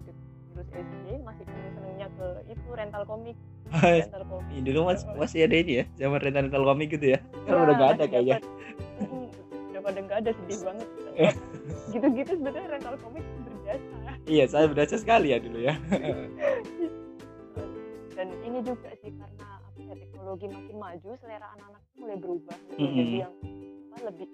[0.52, 3.36] lulus SD masih seneng senengnya ke itu rental komik.
[3.72, 4.52] Rental komik.
[4.60, 7.18] Dulu mas, masih ada ini ya zaman rental rental komik gitu ya?
[7.48, 8.36] Kan Ya, udah gak ada kayaknya.
[9.72, 10.88] Udah pada nggak ada sedih banget.
[11.88, 13.96] Gitu-gitu sebetulnya rental komik berjasa.
[14.28, 15.74] Iya saya berasa sekali ya dulu ya.
[18.12, 22.56] Dan ini juga sih karena apa ya teknologi makin maju selera anak-anak mulai berubah.
[22.70, 22.96] Gitu Mm-mm.
[23.00, 23.32] jadi yang
[23.92, 24.28] apa lebih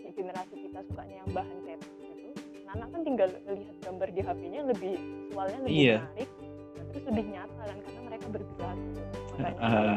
[0.00, 1.90] si generasi kita sukanya yang bahan cetak
[2.74, 4.92] anak kan tinggal lihat gambar di HP-nya lebih
[5.28, 5.96] visualnya lebih Iya.
[6.02, 6.30] menarik
[6.74, 8.76] nah, terus lebih nyata kan karena mereka bergerak.
[8.78, 9.02] Gitu
[9.34, 9.96] makanya eh,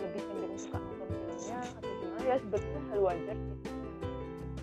[0.00, 3.56] lebih cenderung suka nonton filmnya atau gimana ya sebetulnya hal wajar sih.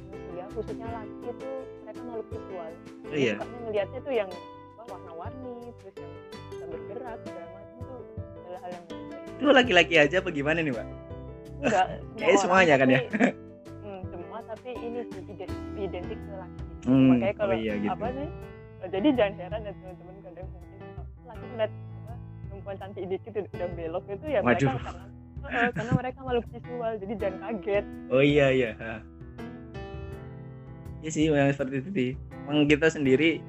[0.03, 1.49] Manusia khususnya laki itu
[1.83, 2.71] mereka makhluk visual.
[3.03, 3.33] Oh, iya.
[3.35, 4.29] sukanya ngelihatnya tuh yang
[4.83, 6.11] warna-warni terus yang
[6.51, 8.01] bisa bergerak segala macam tuh
[8.43, 8.85] adalah hal yang
[9.33, 10.87] itu laki-laki aja apa gimana nih mbak?
[11.63, 11.85] Enggak
[12.19, 12.99] Kayaknya semuanya kan ya?
[14.53, 17.89] Tapi- ini sih ide- identik ke laki Hmm, makanya kalau oh iya gitu.
[17.89, 18.27] apa sih
[18.83, 22.13] eh, jadi jangan heran ya teman-teman kadang mungkin oh, laki apa,
[22.45, 24.79] perempuan cantik dikit udah- belok itu ya mereka Waduh.
[24.79, 25.03] karena
[25.43, 28.71] eh, karena mereka makhluk visual jadi jangan kaget oh iya iya.
[30.99, 32.09] Iya sih yang seperti itu sih
[32.43, 33.43] emang kita sendiri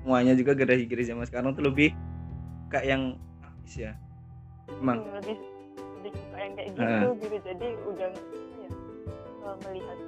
[0.00, 1.92] semuanya juga generasi-generasi zaman sekarang tuh lebih
[2.68, 3.02] kayak yang
[3.36, 3.92] praktis ya
[4.70, 5.36] emang Hmm, lebih
[5.98, 7.12] lebih suka yang kayak gitu Heeh.
[7.18, 8.08] gitu jadi udah
[8.56, 8.70] ya
[9.60, 9.98] melihat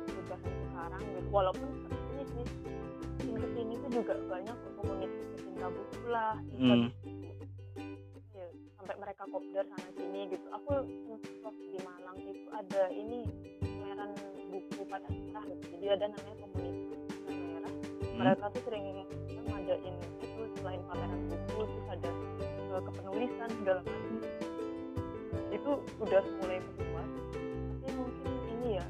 [0.82, 2.46] sekarang gitu walaupun ini sih
[3.22, 6.90] makin ke sini tuh juga banyak komunitas pecinta buku lah Hmm.
[8.34, 10.82] Ya, sampai mereka kopdar sana sini gitu aku
[11.46, 13.30] waktu di Malang itu ada ini
[13.62, 14.10] pameran
[14.50, 15.64] buku pada merah gitu.
[15.78, 18.18] jadi ada namanya komunitas pada merah Hmm.
[18.18, 22.10] mereka tuh sering apa, ngadain itu selain pameran buku terus ada
[22.74, 24.14] eh, kepenulisan segala macam
[25.46, 25.70] itu
[26.02, 27.10] udah mulai meluas
[27.70, 28.26] tapi mungkin
[28.58, 28.86] ini ya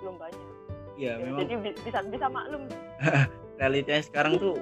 [0.00, 0.42] belum banyak.
[0.96, 1.38] Iya Ya, memang.
[1.40, 2.62] jadi bi- bisa bisa maklum.
[3.58, 4.54] Realitanya sekarang tuh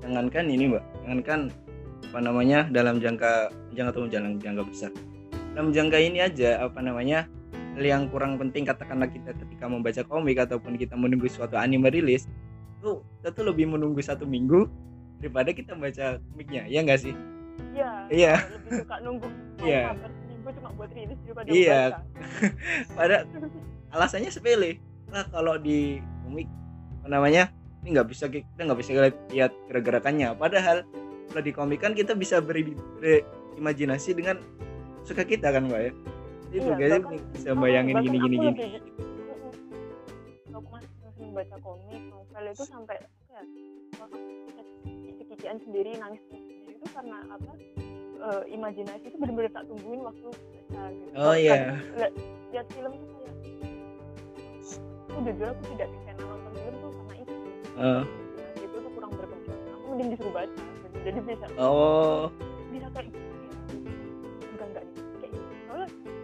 [0.00, 1.40] jangankan ini mbak jangankan
[2.06, 3.32] apa namanya dalam jangka
[3.70, 4.90] jangka atau dalam jangka besar.
[5.52, 7.28] Dalam jangka ini aja apa namanya
[7.76, 12.26] hal yang kurang penting katakanlah kita ketika membaca komik ataupun kita menunggu suatu anime rilis
[12.80, 14.66] tuh kita tuh lebih menunggu satu minggu
[15.20, 17.14] daripada kita baca komiknya ya enggak sih?
[17.72, 18.34] Ya Iya.
[18.50, 19.28] lebih suka nunggu.
[19.60, 19.92] Iya.
[19.92, 21.80] seminggu cuma buat rilis daripada Iya.
[22.98, 23.16] pada
[23.90, 24.78] alasannya sepele.
[25.10, 26.46] Lah kalau di komik
[27.06, 27.50] namanya
[27.82, 28.90] ini nggak bisa kita nggak bisa
[29.32, 30.84] lihat gerak-gerakannya padahal
[31.32, 34.36] kalau di komik kan kita bisa beri, berimajinasi dengan
[35.06, 35.92] suka kita kan mbak ya?
[36.50, 36.98] Itu Iya, guys
[37.34, 38.50] bisa bayangin gini gini gini.
[38.50, 38.58] Mm-mm.
[40.50, 42.98] aku masih sering baca komik novel itu sampai
[43.96, 47.52] apa ya kiki-kikian sendiri nangis sendiri itu karena apa
[48.20, 50.28] eh, imajinasi itu benar-benar tak tungguin waktu
[50.70, 51.18] baca gitu.
[51.18, 51.78] Oh, iya.
[51.96, 52.12] liat,
[52.50, 53.34] liat film tuh kayak
[55.10, 57.34] aku jujur aku tidak bisa nonton film tuh karena itu.
[57.80, 60.96] Eh, imajinasi itu tuh kurang berkembang aku mending disuruh baca gitu.
[61.02, 61.46] jadi bisa.
[61.58, 62.22] Oh.
[62.70, 63.50] Bisa kayak gitu ya.
[64.54, 64.84] enggak enggak.
[65.18, 65.50] Kayak gitu.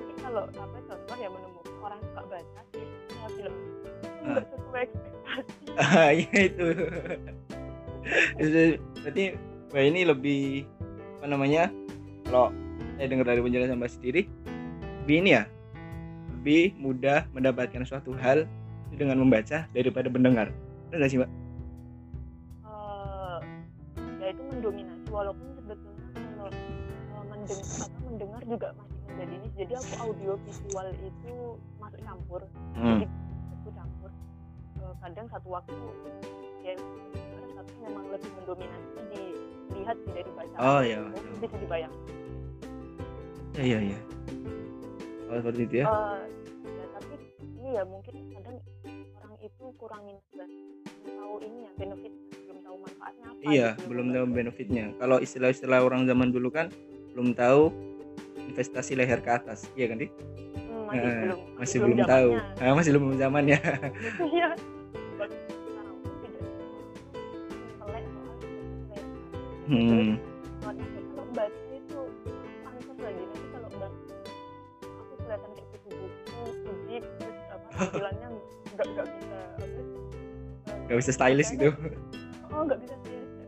[0.06, 2.60] Ini kalau apa contoh ya menemukan orang suka baca
[3.10, 3.54] sama film.
[4.22, 5.64] Enggak sesuai ekspektasi.
[5.76, 6.66] Ah ya itu.
[9.02, 9.24] Berarti
[9.66, 10.42] mbak ini lebih
[11.18, 11.68] apa namanya
[12.24, 12.54] kalau
[12.96, 14.22] saya dengar dari penjelasan mbak sendiri
[15.04, 15.44] lebih ini ya
[16.38, 18.46] lebih mudah mendapatkan suatu hal
[18.94, 20.54] dengan membaca daripada mendengar.
[20.90, 21.30] Benar nggak sih mbak?
[22.66, 23.38] Eh,
[24.22, 29.48] ya itu mendominasi walaupun sebetulnya kalau eh, mendengar apa mendengar juga masih menjadi ini.
[29.58, 31.34] Jadi aku audio visual itu
[31.82, 32.40] masuk campur.
[32.78, 33.02] Hmm.
[33.02, 33.06] jadi
[33.58, 34.10] aku campur.
[34.78, 35.74] Eh, kadang satu waktu
[36.62, 36.74] ya
[37.54, 38.96] satu memang lebih mendominasi
[39.70, 41.30] dilihat sih dari bacaan Oh, iya, iya.
[41.38, 42.26] bisa dibayangkan
[43.56, 43.98] ya iya iya.
[45.32, 45.86] Oh seperti itu ya.
[45.88, 46.18] Eh,
[46.68, 48.14] ya tapi ini ya mungkin
[49.46, 50.50] itu kurang minat dan
[51.06, 52.12] belum tahu ini ya benefit
[52.46, 56.66] belum tahu manfaatnya apa iya gitu, belum tahu benefitnya kalau istilah-istilah orang zaman dulu kan
[57.14, 57.70] belum tahu
[58.50, 60.08] investasi leher ke atas iya kan di
[60.66, 62.62] Hmm, masih Eh, belum masih belum tahu zamannya.
[62.62, 63.04] ah, masih belum
[64.30, 64.48] iya
[65.16, 65.30] soal sesuai
[69.66, 70.14] hmm.
[77.76, 78.28] tampilannya
[78.76, 79.64] nggak nggak bisa apa?
[80.86, 81.70] Nggak bisa stylish gitu.
[82.52, 83.34] Oh nggak bisa stylish.
[83.34, 83.46] Ya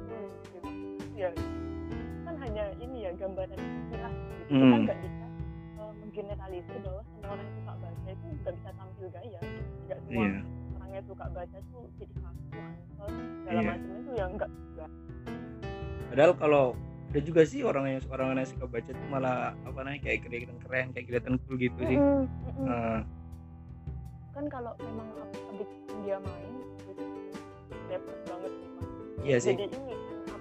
[0.00, 0.68] hmm, gitu.
[1.18, 1.30] ya.
[2.22, 4.42] Kan hanya ini ya gambaran sekilas gitu.
[4.46, 4.82] Kita Hmm.
[4.86, 5.24] nggak bisa
[5.76, 9.40] eh, menggeneralisir bahwa semua orang yang suka baca itu nggak bisa tampil gaya.
[9.84, 10.40] Nggak semua iya.
[10.72, 13.68] orang yang suka baca tuh jadi kaku antol segala Iya.
[13.68, 14.86] macam itu ya enggak juga.
[16.10, 16.64] Padahal kalau
[17.10, 20.58] ada juga sih orang yang orang yang suka baca tuh malah apa namanya kayak kelihatan
[20.62, 21.98] keren kayak kelihatan cool gitu sih.
[21.98, 22.66] Mm-mm, mm-mm.
[22.66, 22.98] Nah,
[24.30, 27.02] kan kalau memang aku habis dia main gitu
[27.86, 28.68] dapet banget sih
[29.20, 29.54] iya sih.
[29.54, 30.40] Jadi ini kan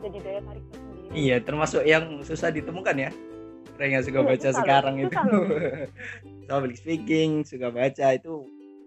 [0.00, 1.06] jadi daya tarik tersendiri.
[1.10, 3.10] Iya termasuk yang susah ditemukan ya.
[3.74, 5.16] Orang yang suka Iya, baca loh, sekarang itu?
[5.16, 5.44] loh.
[5.48, 8.34] suka public speaking suka baca itu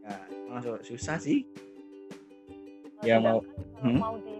[0.03, 0.15] ya
[0.47, 1.47] masuk susah sih.
[2.93, 3.97] Nah, Ya, mau- kalau hmm?
[3.97, 4.32] mau dipikir-pikir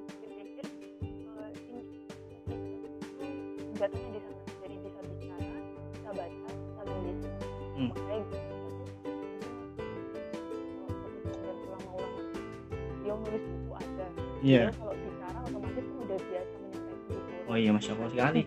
[14.43, 17.47] ada iya kalau bicara otomatis kan udah biasa menyampaikan forum.
[17.47, 18.41] oh iya masya allah sekali.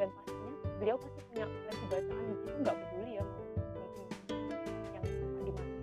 [0.00, 3.24] Dan pastinya beliau pasti punya koleksi bacaan itu nggak peduli ya
[4.96, 5.76] yang sama di mana.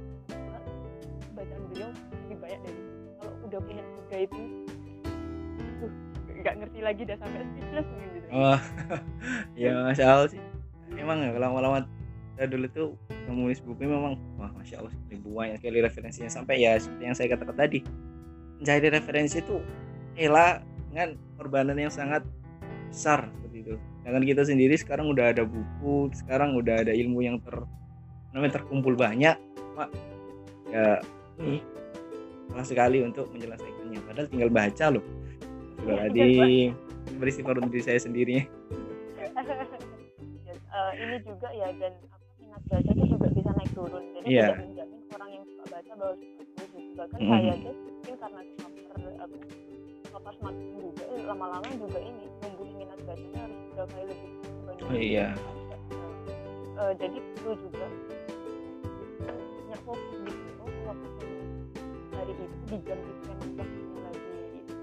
[1.37, 2.81] Bacaan beliau lebih banyak dari
[3.21, 4.39] kalau udah punya tiga itu
[5.77, 5.91] tuh
[6.41, 8.27] nggak ngerti lagi dah sampai speechless gitu.
[8.33, 8.59] Oh
[9.61, 10.41] ya masya allah sih.
[10.97, 11.85] Emang ya kalau lama
[12.41, 12.89] saya dulu tuh
[13.29, 16.25] menulis buku memang wah masya allah ribuan sekali referensinya.
[16.33, 17.85] Sampai ya seperti yang saya katakan tadi
[18.61, 19.57] mencari referensi itu
[20.13, 20.61] rela
[20.93, 22.21] dengan pengorbanan yang sangat
[22.93, 23.73] besar seperti itu.
[24.05, 27.57] Dengan kita sendiri sekarang udah ada buku, sekarang udah ada ilmu yang ter
[28.31, 29.33] namanya terkumpul banyak,
[29.73, 29.89] Pak.
[30.69, 31.01] Ya
[31.41, 31.59] ini
[32.53, 33.99] salah sekali untuk menyelesaikannya.
[34.05, 35.03] Padahal tinggal baca loh.
[35.81, 36.77] Sudah Iya,
[37.17, 38.45] beristifar untuk diri saya sendiri.
[40.41, 44.25] Ya, eh, ini juga ya dan apa minat baca itu juga bisa naik turun jadi
[44.27, 44.47] Iya.
[44.51, 46.43] tidak menjamin orang yang suka baca bahwa suka
[46.93, 47.29] bahkan Mhm.
[47.29, 48.99] saya aja mungkin karena kepapar
[50.11, 54.85] apa smartphone juga eh, lama-lama juga ini numbuhin minat bacanya harus udah kayak lebih dibanding
[54.85, 55.27] Oh, iya.
[56.77, 57.85] eh, jadi perlu juga
[59.55, 61.07] punya fokus gitu oh kalau
[62.11, 63.63] hari itu di jam itu waktunya
[64.03, 64.33] lagi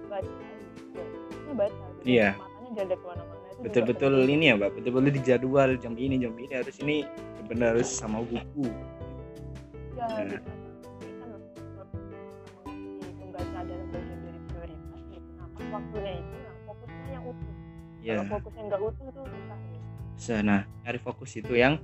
[0.09, 0.33] baca
[0.97, 1.05] ya
[1.53, 2.29] baca gitu Iya.
[2.33, 4.71] matanya jangan ada ke mana-mana Betul-betul ini ya, Pak.
[4.71, 7.03] Betul-betul dijadwal jam ini, jam ini harus ini
[7.51, 8.71] benar harus sama buku.
[9.99, 10.39] ya Nah.
[15.71, 17.53] Waktunya itu nah fokusnya yang utuh
[17.99, 18.15] Ya.
[18.23, 19.25] kalau fokusnya nggak utuh tuh
[20.19, 21.79] susah nah, cari fokus itu yang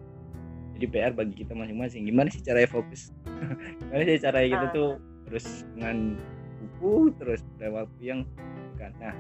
[0.75, 2.03] jadi PR bagi kita masing-masing.
[2.03, 3.15] Gimana sih caranya fokus?
[3.79, 4.75] Gimana sih caranya kita Ah.
[4.75, 4.91] tuh
[5.25, 5.97] terus dengan
[6.59, 8.21] buku terus pada waktu yang
[8.75, 8.91] bukan.
[8.99, 9.15] Nah,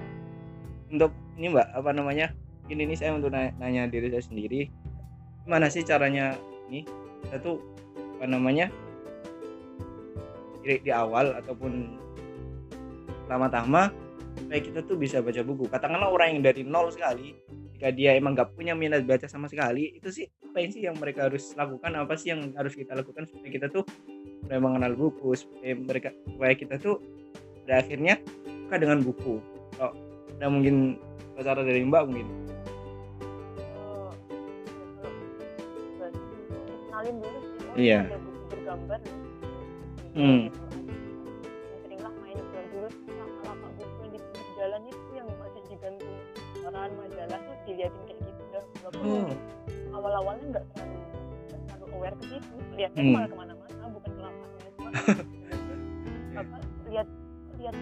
[0.90, 2.26] untuk ini Mbak, apa namanya?
[2.66, 4.66] Ini ini saya untuk nanya, nanya diri saya sendiri.
[5.46, 6.34] Gimana sih caranya
[6.66, 6.82] ini?
[7.22, 7.62] Kita tuh
[8.18, 8.66] apa namanya?
[10.64, 12.00] di, di awal ataupun
[13.24, 13.92] pertama-tama
[14.38, 15.64] supaya kita tuh bisa baca buku.
[15.70, 17.34] Katakanlah orang yang dari nol sekali
[17.74, 20.96] jika dia emang nggak punya minat baca sama sekali itu sih apa yang sih yang
[20.98, 21.90] mereka harus lakukan?
[21.98, 23.82] Apa sih yang harus kita lakukan supaya kita tuh
[24.46, 27.00] mulai mengenal buku supaya mereka supaya kita tuh
[27.64, 28.14] pada akhirnya
[28.66, 29.42] suka dengan buku?
[29.74, 29.92] Kalau
[30.38, 30.98] ada mungkin
[31.34, 32.28] cara dari mbak mungkin.
[33.64, 34.10] Eh,
[36.94, 38.00] kenalin dulu sih oh Iya.
[38.06, 39.22] ada buku bergambar loh
[40.14, 40.46] Hmm.
[49.00, 49.38] Mungkin
[49.90, 52.54] awal-awalnya nggak terlalu nggak terlalu aware ke situ.
[52.74, 53.12] Lihatnya Hmm.
[53.14, 54.88] malah ke mana-mana bukan ke lapaknya cuma
[56.42, 56.56] apa
[56.90, 57.08] lihat
[57.54, 57.74] lihat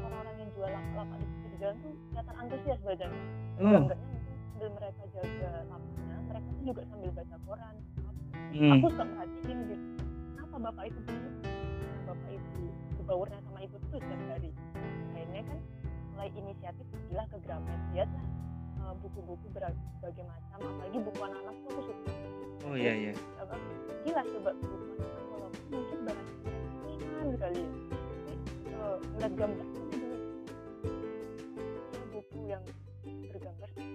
[0.00, 3.20] orang-orang yang jual lapak-lapak di pinggir jalan tuh kelihatan antusias bacanya
[3.60, 7.74] oh bangganya mungkin sambil mereka jaga lapaknya mereka tuh juga sambil baca koran.
[8.50, 8.72] Hmm.
[8.74, 9.84] aku suka merhatiin gitu.
[10.34, 11.28] Kenapa bapak itu begitu
[12.02, 12.62] bapak itu
[12.98, 14.50] berbaurnya sama ibu terus setiap hari.
[15.14, 15.58] Akhirnya kan
[16.10, 18.24] mulai inisiatif pergilah ke Gramet lihatlah
[18.80, 22.10] eh, buku-buku berbagai macam apalagi buku anak-anak tuh aku suka.
[22.60, 23.12] Oh iya iya.
[23.38, 23.54] Apa
[24.02, 26.52] gila coba buku anak-anak walaupun mungkin bahasanya
[26.84, 27.60] ringan sekali.
[27.60, 27.66] Ya
[28.10, 28.32] tapi
[28.70, 30.16] eh, ngeliat gambarnya dulu
[31.90, 32.62] ada buku yang
[33.30, 33.88] bergambar gitu.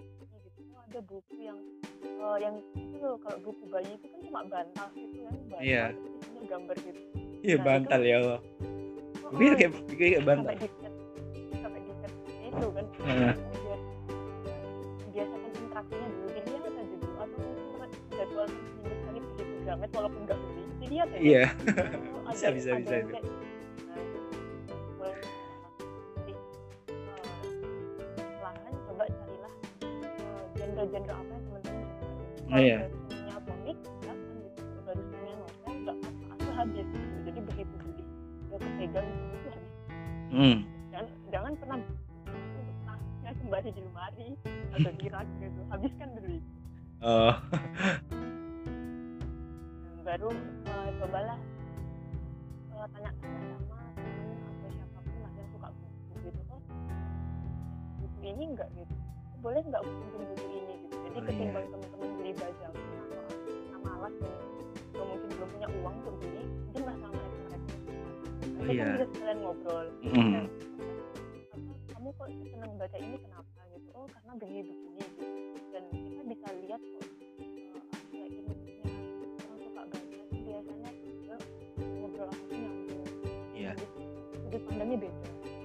[0.75, 1.59] Oh, ada buku yang
[2.05, 5.83] eh, yang itu loh kalau buku bayi itu kan cuma bantal gitu kan bantal Iya.
[5.91, 7.01] terus isinya gambar gitu.
[7.41, 8.39] Iya Nah, bantal ya Allah.
[9.25, 10.45] Oh, oh, kayak kayak bantal.
[10.45, 10.93] sampai di set
[11.59, 12.85] sampai di seperti itu kan.
[13.05, 13.33] Heeh.
[19.75, 20.39] Gramet walaupun nggak
[20.79, 21.43] beli aja iya
[22.23, 23.11] Oh, Bisa, ada- bisa, ada bisa yang itu.
[23.11, 23.27] kayak-
[23.83, 23.99] nah,
[26.15, 26.31] jadi
[28.39, 32.07] eh, coba carilah eh, genre-genre apa yang teman-teman gitu.
[32.47, 32.84] Oh, iya.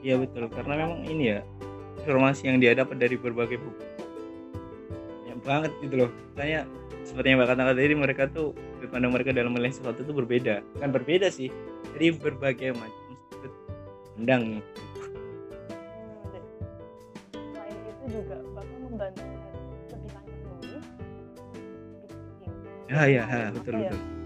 [0.01, 0.49] Iya betul.
[0.53, 1.41] Karena memang ini ya
[2.03, 3.83] informasi yang dia dapat dari berbagai buku.
[5.25, 6.11] Banyak banget gitu loh.
[6.35, 6.61] Misalnya
[7.05, 10.65] seperti yang mbak katakan tadi mereka tuh sudut pandang mereka dalam melihat sesuatu itu berbeda.
[10.81, 11.49] Kan berbeda sih.
[11.97, 13.53] Jadi berbagai macam sudut
[14.17, 14.45] pandang.
[17.33, 19.25] Selain itu juga bakal membantu
[19.91, 20.11] lebih
[22.91, 23.25] ya ya?
[23.55, 24.20] betul ya, betul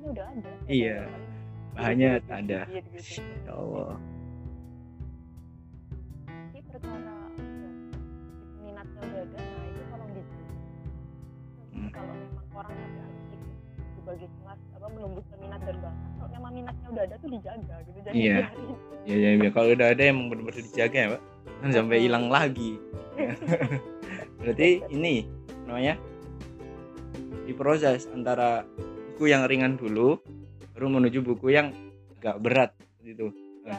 [0.00, 0.98] bahannya udah ada Ya, Iya.
[1.70, 3.20] bahannya tak ada sedikit gitu.
[3.20, 3.92] ya Allah
[6.50, 7.70] Jadi perkara ya,
[8.58, 10.48] minatnya udah ada nah itu tolong dijaga
[11.70, 11.90] Hmm.
[11.94, 12.92] kalau memang orang harus
[13.30, 13.40] ikut
[13.94, 17.98] berbagai kelas apa menumbuhkan minat dan bakat kalau memang minatnya udah ada tuh dijaga gitu
[18.00, 18.36] jadi Iya.
[18.40, 18.70] biarin.
[19.06, 21.22] ya, ya, ya kalau udah ada emang benar-benar dijaga ya pak
[21.60, 22.72] kan sampai hilang lagi
[24.40, 25.28] berarti ini
[25.62, 25.94] namanya
[27.42, 28.64] diproses antara
[29.20, 30.16] buku yang ringan dulu
[30.72, 31.76] baru menuju buku yang
[32.16, 32.72] agak berat
[33.04, 33.28] gitu
[33.68, 33.76] Ya,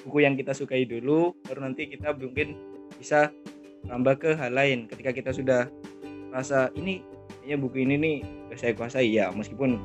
[0.00, 2.56] buku yang kita sukai dulu baru nanti kita mungkin
[2.96, 3.28] bisa
[3.84, 4.88] tambah ke hal lain.
[4.88, 5.68] Ketika kita sudah
[6.32, 7.04] rasa ini
[7.44, 8.16] kayaknya buku ini nih
[8.56, 9.12] saya kuasai.
[9.12, 9.76] Ya meskipun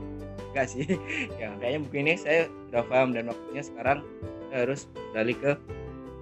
[0.55, 0.87] enggak sih.
[1.43, 3.99] Ya kayaknya buku ini saya sudah paham dan waktunya sekarang
[4.47, 5.51] saya harus beralih ke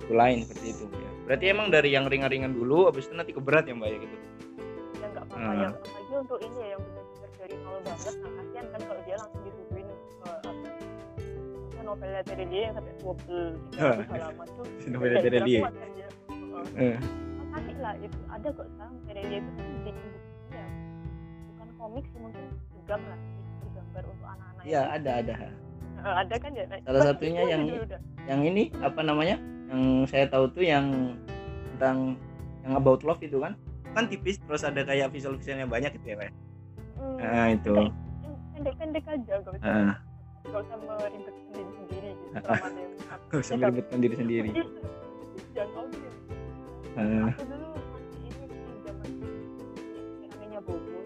[0.01, 0.85] buku lain seperti itu.
[0.89, 1.09] Ya.
[1.29, 4.15] Berarti emang dari yang ringan-ringan dulu habis itu nanti ke berat ya mbak ya gitu?
[4.97, 5.53] Ya nggak apa-apa Ah.
[5.53, 5.92] ya
[6.23, 8.13] untuk ini ya yang benar-benar dari nol banget.
[8.15, 10.51] Nah kasihan kan kalau dia langsung disuguhin ke apa
[11.83, 14.65] novelnya Terelie yang sampai 20 30 halaman tuh.
[14.93, 16.07] Novelnya kuat kan dia.
[16.73, 16.95] Heeh.
[16.95, 16.97] Eh,
[17.43, 20.19] Oh, kasih lah itu ada kok sekarang Terelie itu kan bikin buku
[20.49, 20.65] ya
[21.45, 22.43] bukan komik sih mungkin
[22.73, 23.19] gegam lah
[23.61, 25.33] bergambar untuk anak-anak ya ada ada.
[25.93, 26.65] Eh, ada kan ya?
[26.81, 27.67] Salah satunya yang-
[28.23, 29.35] yang ini apa namanya?
[29.67, 31.15] Yang saya tahu tuh yang
[31.69, 32.15] tentang
[32.63, 33.53] yang about love itu kan
[33.93, 36.31] kan tipis terus ada kayak visual visualnya banyak gitu ya pak
[36.93, 37.73] Hmm, nah itu.
[38.53, 39.95] Pendek-pendek aja gak usah Ah.
[40.45, 42.41] gak usah meribetkan diri sendiri gitu Ah.
[42.53, 42.93] selama yang
[43.29, 44.49] Gak usah meribetkan diri sendiri.
[45.51, 45.85] jangan
[46.93, 47.27] Ah.
[47.27, 47.69] aku dulu
[48.15, 48.47] ini sih
[48.83, 49.09] zaman
[50.23, 50.97] namanya bobo.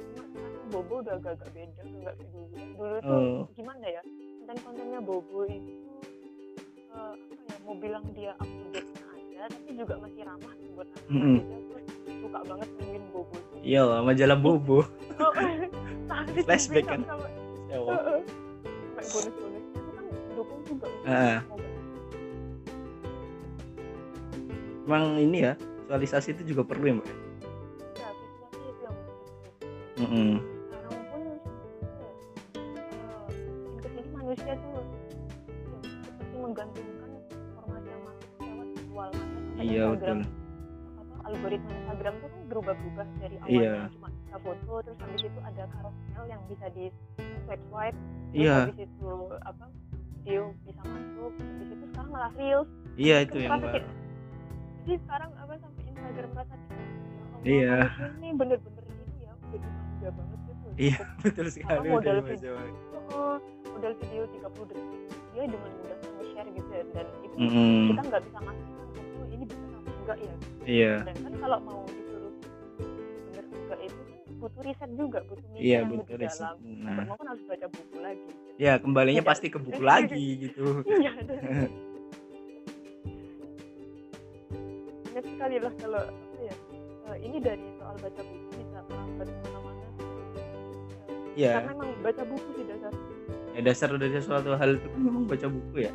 [0.70, 2.46] Bobo udah agak-agak beda agak kayak dulu.
[2.78, 3.42] Dulu tuh Oh.
[3.54, 4.02] gimana ya
[4.40, 5.74] konten-kontennya Bobo itu
[6.90, 10.88] eh, apa ya mau bilang dia up to date ada tapi juga masih ramah buat
[10.88, 14.86] anak jadi aku suka banget nungguin Bobo iya lah majalah bobo.
[15.18, 15.34] Oh,
[16.45, 17.01] Flashback kan?
[17.74, 18.22] Ya, sampai
[19.09, 20.05] bonus-bonusnya itu kan
[20.38, 20.88] dukung juga
[24.88, 27.07] emang ini ya visualisasi itu juga perlu ya mbak?
[27.97, 28.95] Ya visualisasi itu yang
[30.95, 31.22] makin
[33.82, 34.86] ke sini manusia tuh
[35.82, 39.09] seperti menggantungkan informasi yang masuk lewat visual.
[39.57, 40.47] Iya betul
[41.28, 46.23] algoritma Instagram tuh kan berubah-ubah dari awalnya cuma bisa foto terus habis itu ada carousel
[46.25, 46.86] yang bisa di
[47.43, 47.97] swipe swipe
[48.28, 49.09] terus iya habis itu
[49.41, 49.65] apa
[50.17, 53.89] video bisa masuk habis itu sekarang malah reels iya Kan itu yang kayak-
[54.80, 56.65] jadi sekarang apa sampai Instagram merasa ya
[57.39, 57.75] Iya.
[57.78, 62.25] manusia ini bener-bener ini ya udah dimanja banget gitu iya Cukup betul sekali modal udah
[62.25, 62.53] video.
[63.09, 63.36] oh,
[63.67, 64.99] modal video 30 detik
[65.30, 67.84] dia dengan mudah nge-share gitu ya dan itu Mm-mm.
[67.88, 68.87] kita nggak bisa memastikan
[70.08, 70.34] enggak ya.
[70.64, 70.93] Iya.
[71.03, 72.34] Dan kan kalau mau disuruh
[73.28, 76.47] bener enggak itu kan butuh riset juga butuh mikir iya yang lebih riset.
[76.47, 76.58] dalam.
[76.64, 77.03] Nah.
[77.03, 78.28] Mau kan harus baca buku lagi.
[78.55, 79.32] Ya kembalinya Tidak.
[79.36, 80.82] pasti ke buku lagi gitu.
[80.88, 81.12] Iya
[85.18, 86.03] banyak sekali lah kalau
[86.38, 86.53] ya
[87.10, 89.86] eh, ini dari soal baca buku bisa merambat ke mana-mana
[91.34, 91.51] iya.
[91.58, 92.91] Karena emang baca buku sih dasar.
[93.58, 95.93] Ya dasar dari suatu hal itu kan memang baca buku ya.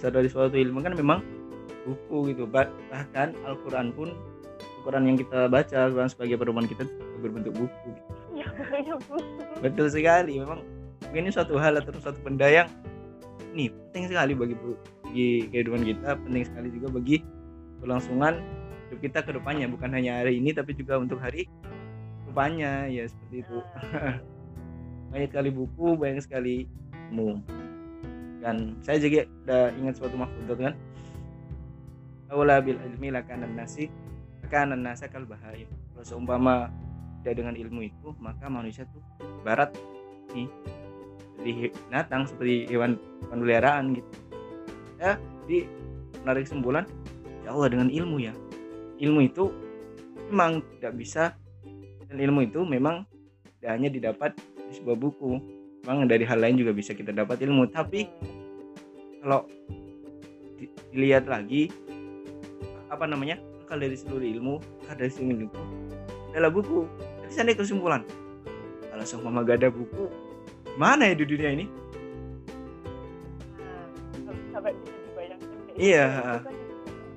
[0.00, 1.20] Dasar dari suatu ilmu kan memang
[1.84, 2.44] buku gitu.
[2.48, 4.16] Bah- bahkan Al-Quran pun
[4.80, 6.84] Al-Quran yang kita baca Al-Quran sebagai pedoman kita
[7.20, 7.88] berbentuk buku.
[7.88, 8.02] Gitu.
[9.64, 10.60] betul sekali memang
[11.14, 12.68] ini suatu hal atau suatu benda yang
[13.54, 17.22] nih penting sekali bagi bagi kehidupan kita penting sekali juga bagi
[17.78, 18.42] kelangsungan
[18.90, 19.66] hidup kita ke depannya.
[19.70, 21.46] Bukan hanya hari ini tapi juga untuk hari
[22.28, 22.90] depannya.
[22.90, 23.58] Ya seperti itu.
[25.14, 26.66] Banyak sekali buku banyak sekali
[27.14, 27.38] ilmu.
[28.42, 30.74] Dan saya juga udah ingat suatu mahfudot kan
[32.34, 33.86] Aula bil ilmi lakanan nasi
[34.42, 36.66] lakanan nasa kal bahaya kalau seumpama
[37.22, 38.98] tidak dengan ilmu itu maka manusia tuh
[39.46, 39.70] barat
[40.34, 40.50] nih.
[41.38, 42.98] Seperti binatang seperti hewan
[43.30, 44.10] hewan peliharaan gitu.
[44.98, 45.14] Ya
[45.46, 45.58] jadi
[46.26, 46.84] menarik kesimpulan
[47.46, 48.34] ya Allah dengan ilmu ya.
[48.98, 49.54] Ilmu itu
[50.34, 51.24] memang tidak bisa
[52.10, 53.06] dan ilmu itu memang
[53.62, 55.38] tidak hanya didapat di sebuah buku.
[55.86, 57.68] Memang dari hal lain juga bisa kita dapat ilmu.
[57.70, 58.08] Tapi
[59.22, 59.46] kalau
[60.56, 61.68] di- dilihat lagi
[62.92, 64.54] apa namanya akal dari seluruh ilmu
[64.84, 65.60] akal dari seluruh ilmu
[66.34, 66.84] adalah buku
[67.24, 68.02] jadi saya kesimpulan
[68.90, 70.06] kalau seumpama gak ada buku
[70.76, 71.66] mana ya di dunia ini
[73.58, 73.86] Nah,
[74.54, 76.06] sampai bisa dibayangkan kayak Iya.
[76.06, 76.18] gitu.
[76.18, 76.54] Itu kan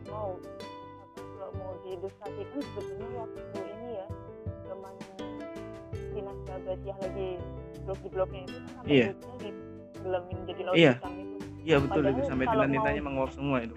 [0.09, 4.05] mau apa kalau mau diilustrasikan sebetulnya waktu ini ya
[4.65, 4.93] zaman
[6.13, 7.30] dinasti Abbasiyah lagi
[8.45, 9.05] itu kan Iya.
[10.47, 10.93] jadi laut Iya.
[10.97, 11.36] hitam itu.
[11.61, 13.76] iya betul Padahal itu sampai tintanya menguap semua itu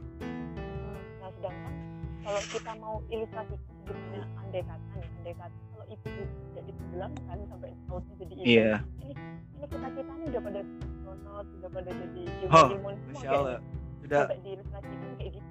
[2.30, 6.06] kalau kita mau ilustrasikan sebetulnya andai kata nih, andai kata kalau itu
[6.46, 8.46] tidak ditenggelamkan sampai lautnya jadi hitam.
[8.46, 8.70] iya
[9.02, 9.14] Ini
[9.50, 13.58] ini kita kita nih udah pada astronot, udah pada jadi Oh, ilmuwan semua masya Allah
[14.00, 15.50] sudah sampai diilustrasikan kayak gitu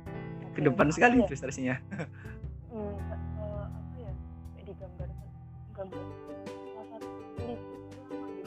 [0.49, 1.25] ke depan Apa sekali ya?
[1.27, 1.75] ilustrasinya
[2.71, 2.95] hmm, eh,
[3.75, 4.11] apa ya
[4.63, 5.27] digambarkan
[5.75, 7.75] gambar salah satu peneliti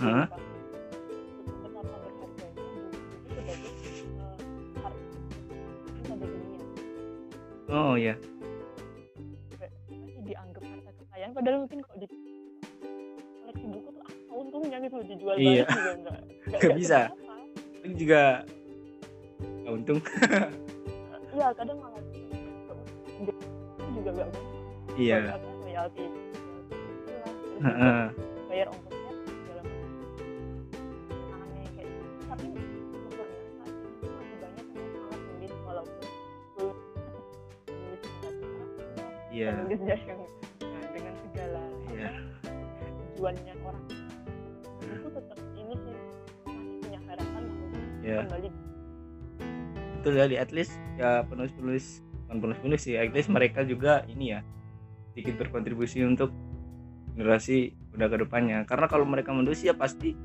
[0.01, 0.25] ulama
[7.73, 8.15] oh ya
[9.57, 12.07] masih dianggap harta kekayaan padahal mungkin kok di
[13.43, 15.65] koleksi buku tuh apa untungnya gitu dijual Iya.
[15.65, 16.19] balik juga enggak
[16.53, 17.01] Nggak bisa.
[17.83, 18.23] ini juga
[19.63, 19.99] nggak untung.
[21.33, 22.03] Iya kadang malah
[23.97, 24.29] juga enggak
[25.01, 25.17] iya.
[25.65, 26.05] royalti
[28.51, 29.02] bayar ongkosnya
[39.53, 39.61] iya.
[39.61, 40.21] Penulisnya yang
[40.65, 42.11] nah, dengan segala apa,
[43.13, 43.85] tujuannya orang.
[44.83, 46.25] Itu tetap ini sih masih
[46.83, 48.21] punya harapan untuk Iya.
[48.27, 48.49] kembali.
[50.03, 51.87] Betul ya at least ya penulis penulis
[52.27, 54.41] bukan penulis penulis sih at least mereka juga ini ya
[55.13, 56.35] sedikit berkontribusi untuk
[57.15, 58.65] generasi udah ke depannya.
[58.67, 60.17] Karena kalau mereka menulis ya pasti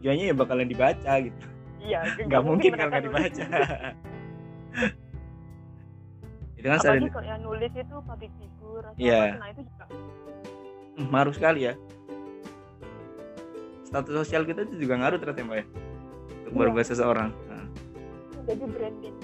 [0.00, 1.38] tujuannya ya bakalan dibaca gitu.
[1.84, 3.44] Iya nggak mungkin kalau nggak dibaca.
[6.60, 9.20] Itu kan apalagi kalau yang nulis itu public figure atau Iya.
[9.26, 9.84] apa, nah itu juga.
[10.96, 11.74] Hmm, ngaruh sekali ya.
[13.82, 16.56] Status sosial kita itu juga ngaruh ternyata mbak ya untuk Iya.
[16.56, 17.30] merubah seseorang.
[17.48, 17.66] Nah,
[18.44, 19.16] jadi branding.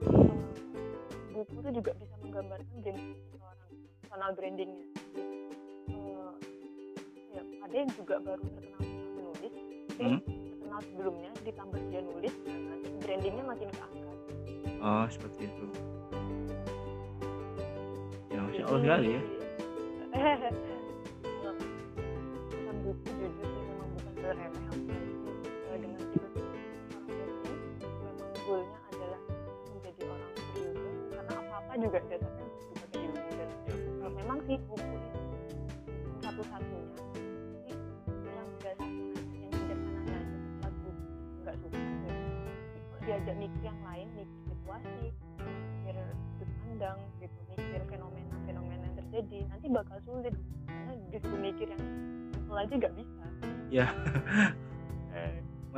[0.00, 0.38] Hmm,
[1.32, 4.86] buku itu juga bisa menggambarkan branding seseorang personal brandingnya.
[5.88, 6.32] Eh,
[7.30, 8.82] ya ada yang juga baru terkenal
[9.14, 9.54] menulis
[9.94, 10.18] Hmm.
[10.22, 14.18] terkenal sebelumnya ditambah dia nulis dan nanti brandingnya makin keangkat
[14.78, 15.64] oh seperti itu.
[15.66, 15.97] ya
[18.48, 19.22] masya allah sekali ya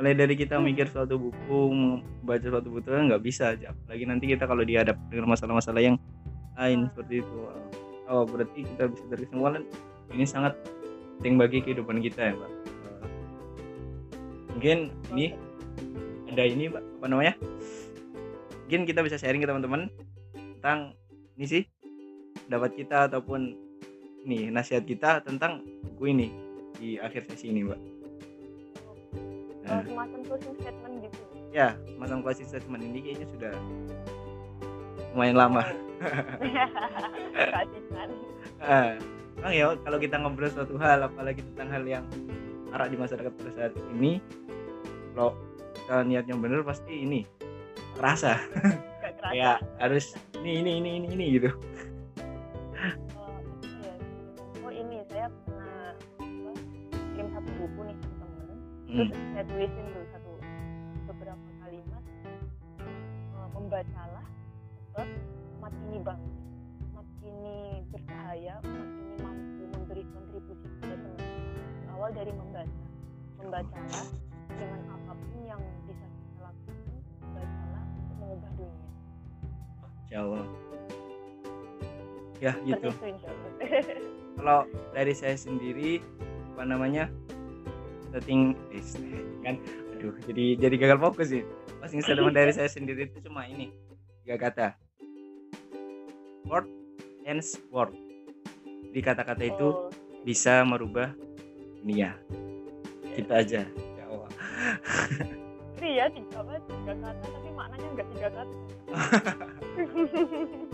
[0.01, 4.25] mulai dari kita mikir suatu buku membaca suatu buku kan nggak bisa aja apalagi nanti
[4.33, 6.01] kita kalau dihadap dengan masalah-masalah yang
[6.57, 7.37] lain seperti itu.
[8.09, 9.63] Oh berarti kita bisa dari kesimpulan
[10.09, 10.57] ini sangat
[11.21, 12.51] penting bagi kehidupan kita ya pak
[14.57, 15.37] mungkin ini
[16.33, 17.33] ada ini pak apa namanya?
[18.65, 19.85] Mungkin kita bisa sharing ke teman-teman
[20.33, 20.97] tentang
[21.37, 21.63] ini sih
[22.49, 23.53] pendapat kita ataupun
[24.25, 25.61] nih nasihat kita tentang
[25.93, 26.27] buku ini
[26.81, 28.00] di akhir sesi ini mbak
[29.71, 31.19] eh, semacam closing statement gitu.
[31.51, 32.83] Ya masang closing statement.
[32.83, 33.53] Ini kayaknya sudah
[35.15, 35.63] lumayan lama.
[38.61, 38.93] Ah,
[39.41, 42.05] Bang ya kalau kita ngobrol suatu hal apalagi tentang hal yang
[42.69, 44.21] marak di masyarakat pada saat ini
[45.17, 45.33] kalau
[45.73, 47.25] kita niatnya bener pasti ini
[47.97, 48.37] kerasa
[49.01, 50.13] kerasa kayak harus
[50.45, 51.49] ini ini ini ini ini gitu
[58.91, 60.31] terus Hmm, saya tulisin dulu satu
[61.07, 62.03] beberapa kalimat
[63.31, 64.25] Eh, membacalah
[64.91, 65.07] sebab
[65.57, 66.35] umat ini bangkit
[66.91, 67.55] umat ini
[67.87, 71.23] bercahaya umat ini mampu memberi kontribusi pada teman
[71.95, 72.79] awal dari membaca
[73.39, 74.05] membacalah
[74.51, 76.77] dengan apa pun yang bisa kita lakukan
[77.31, 78.89] bacalah untuk mengubah dunia.
[80.11, 80.45] Allah
[82.43, 82.89] ya gitu.
[84.35, 86.03] kalau dari saya sendiri
[86.51, 87.07] apa namanya
[88.11, 88.83] setting eh,
[89.43, 89.55] kan?
[89.97, 91.43] Aduh jadi jadi gagal fokus sih.
[91.81, 93.71] Masing statement dari saya sendiri itu cuma ini
[94.23, 94.67] tiga kata.
[96.45, 96.67] Word
[97.25, 97.41] and
[97.71, 97.95] word.
[98.91, 99.87] Jadi kata-kata itu Oh,
[100.27, 101.15] bisa merubah
[101.81, 102.19] dunia.
[103.15, 103.63] Kita aja.
[103.67, 104.29] Ya Allah.
[105.81, 108.53] Iya tiga apa tiga kata tapi maknanya enggak tiga kata.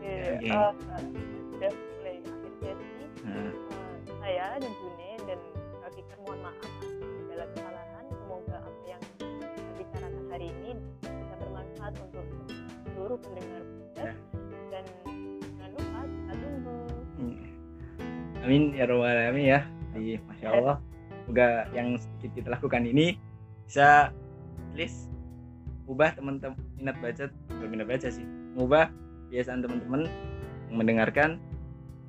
[0.00, 0.48] Oke, Oke.
[0.48, 0.72] eh,
[4.40, 5.38] saya dan June dan
[5.84, 8.04] Kak Fikar mohon maaf segala kesalahan.
[8.08, 12.24] Semoga apa yang kita bicarakan hari ini bisa bermanfaat untuk
[12.88, 14.12] seluruh pendengar podcast Ya.
[14.72, 14.84] dan
[15.60, 16.76] jangan lupa kita tunggu.
[17.20, 17.44] Hmm.
[18.40, 19.60] amin ya robbal alamin ya.
[19.92, 20.76] Di masya Allah.
[21.20, 23.20] Semoga yang sedikit kita lakukan ini
[23.68, 25.12] bisa at least
[25.84, 27.28] ubah teman-teman minat baca
[27.60, 28.24] bukan minat baca sih
[28.56, 28.88] mengubah
[29.28, 30.08] kebiasaan teman-teman
[30.72, 31.36] mendengarkan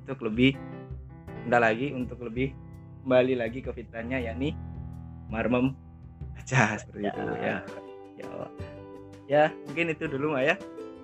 [0.08, 0.56] untuk lebih
[1.46, 2.54] rendah lagi untuk lebih
[3.02, 4.54] kembali lagi ke fitrahnya yakni
[5.26, 5.74] marmem
[6.38, 7.56] baca seperti itu ya.
[8.18, 8.26] ya.
[9.30, 10.54] Ya mungkin itu dulu Mbak ya.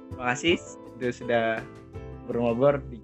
[0.08, 1.44] Terima kasih sudah sudah
[2.28, 3.00] ngobrol di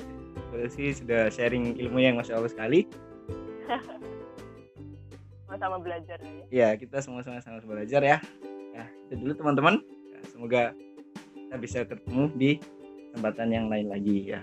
[0.70, 2.86] sih sudah sharing ilmu yang masya Allah sekali.
[5.48, 6.44] Sama-sama belajar ya.
[6.50, 8.18] Ya kita semua sama-sama belajar ya.
[8.74, 9.74] Ya itu dulu teman-teman.
[10.10, 10.62] Ya, semoga
[11.34, 12.50] kita bisa ketemu di
[13.14, 14.42] kesempatan yang lain lagi ya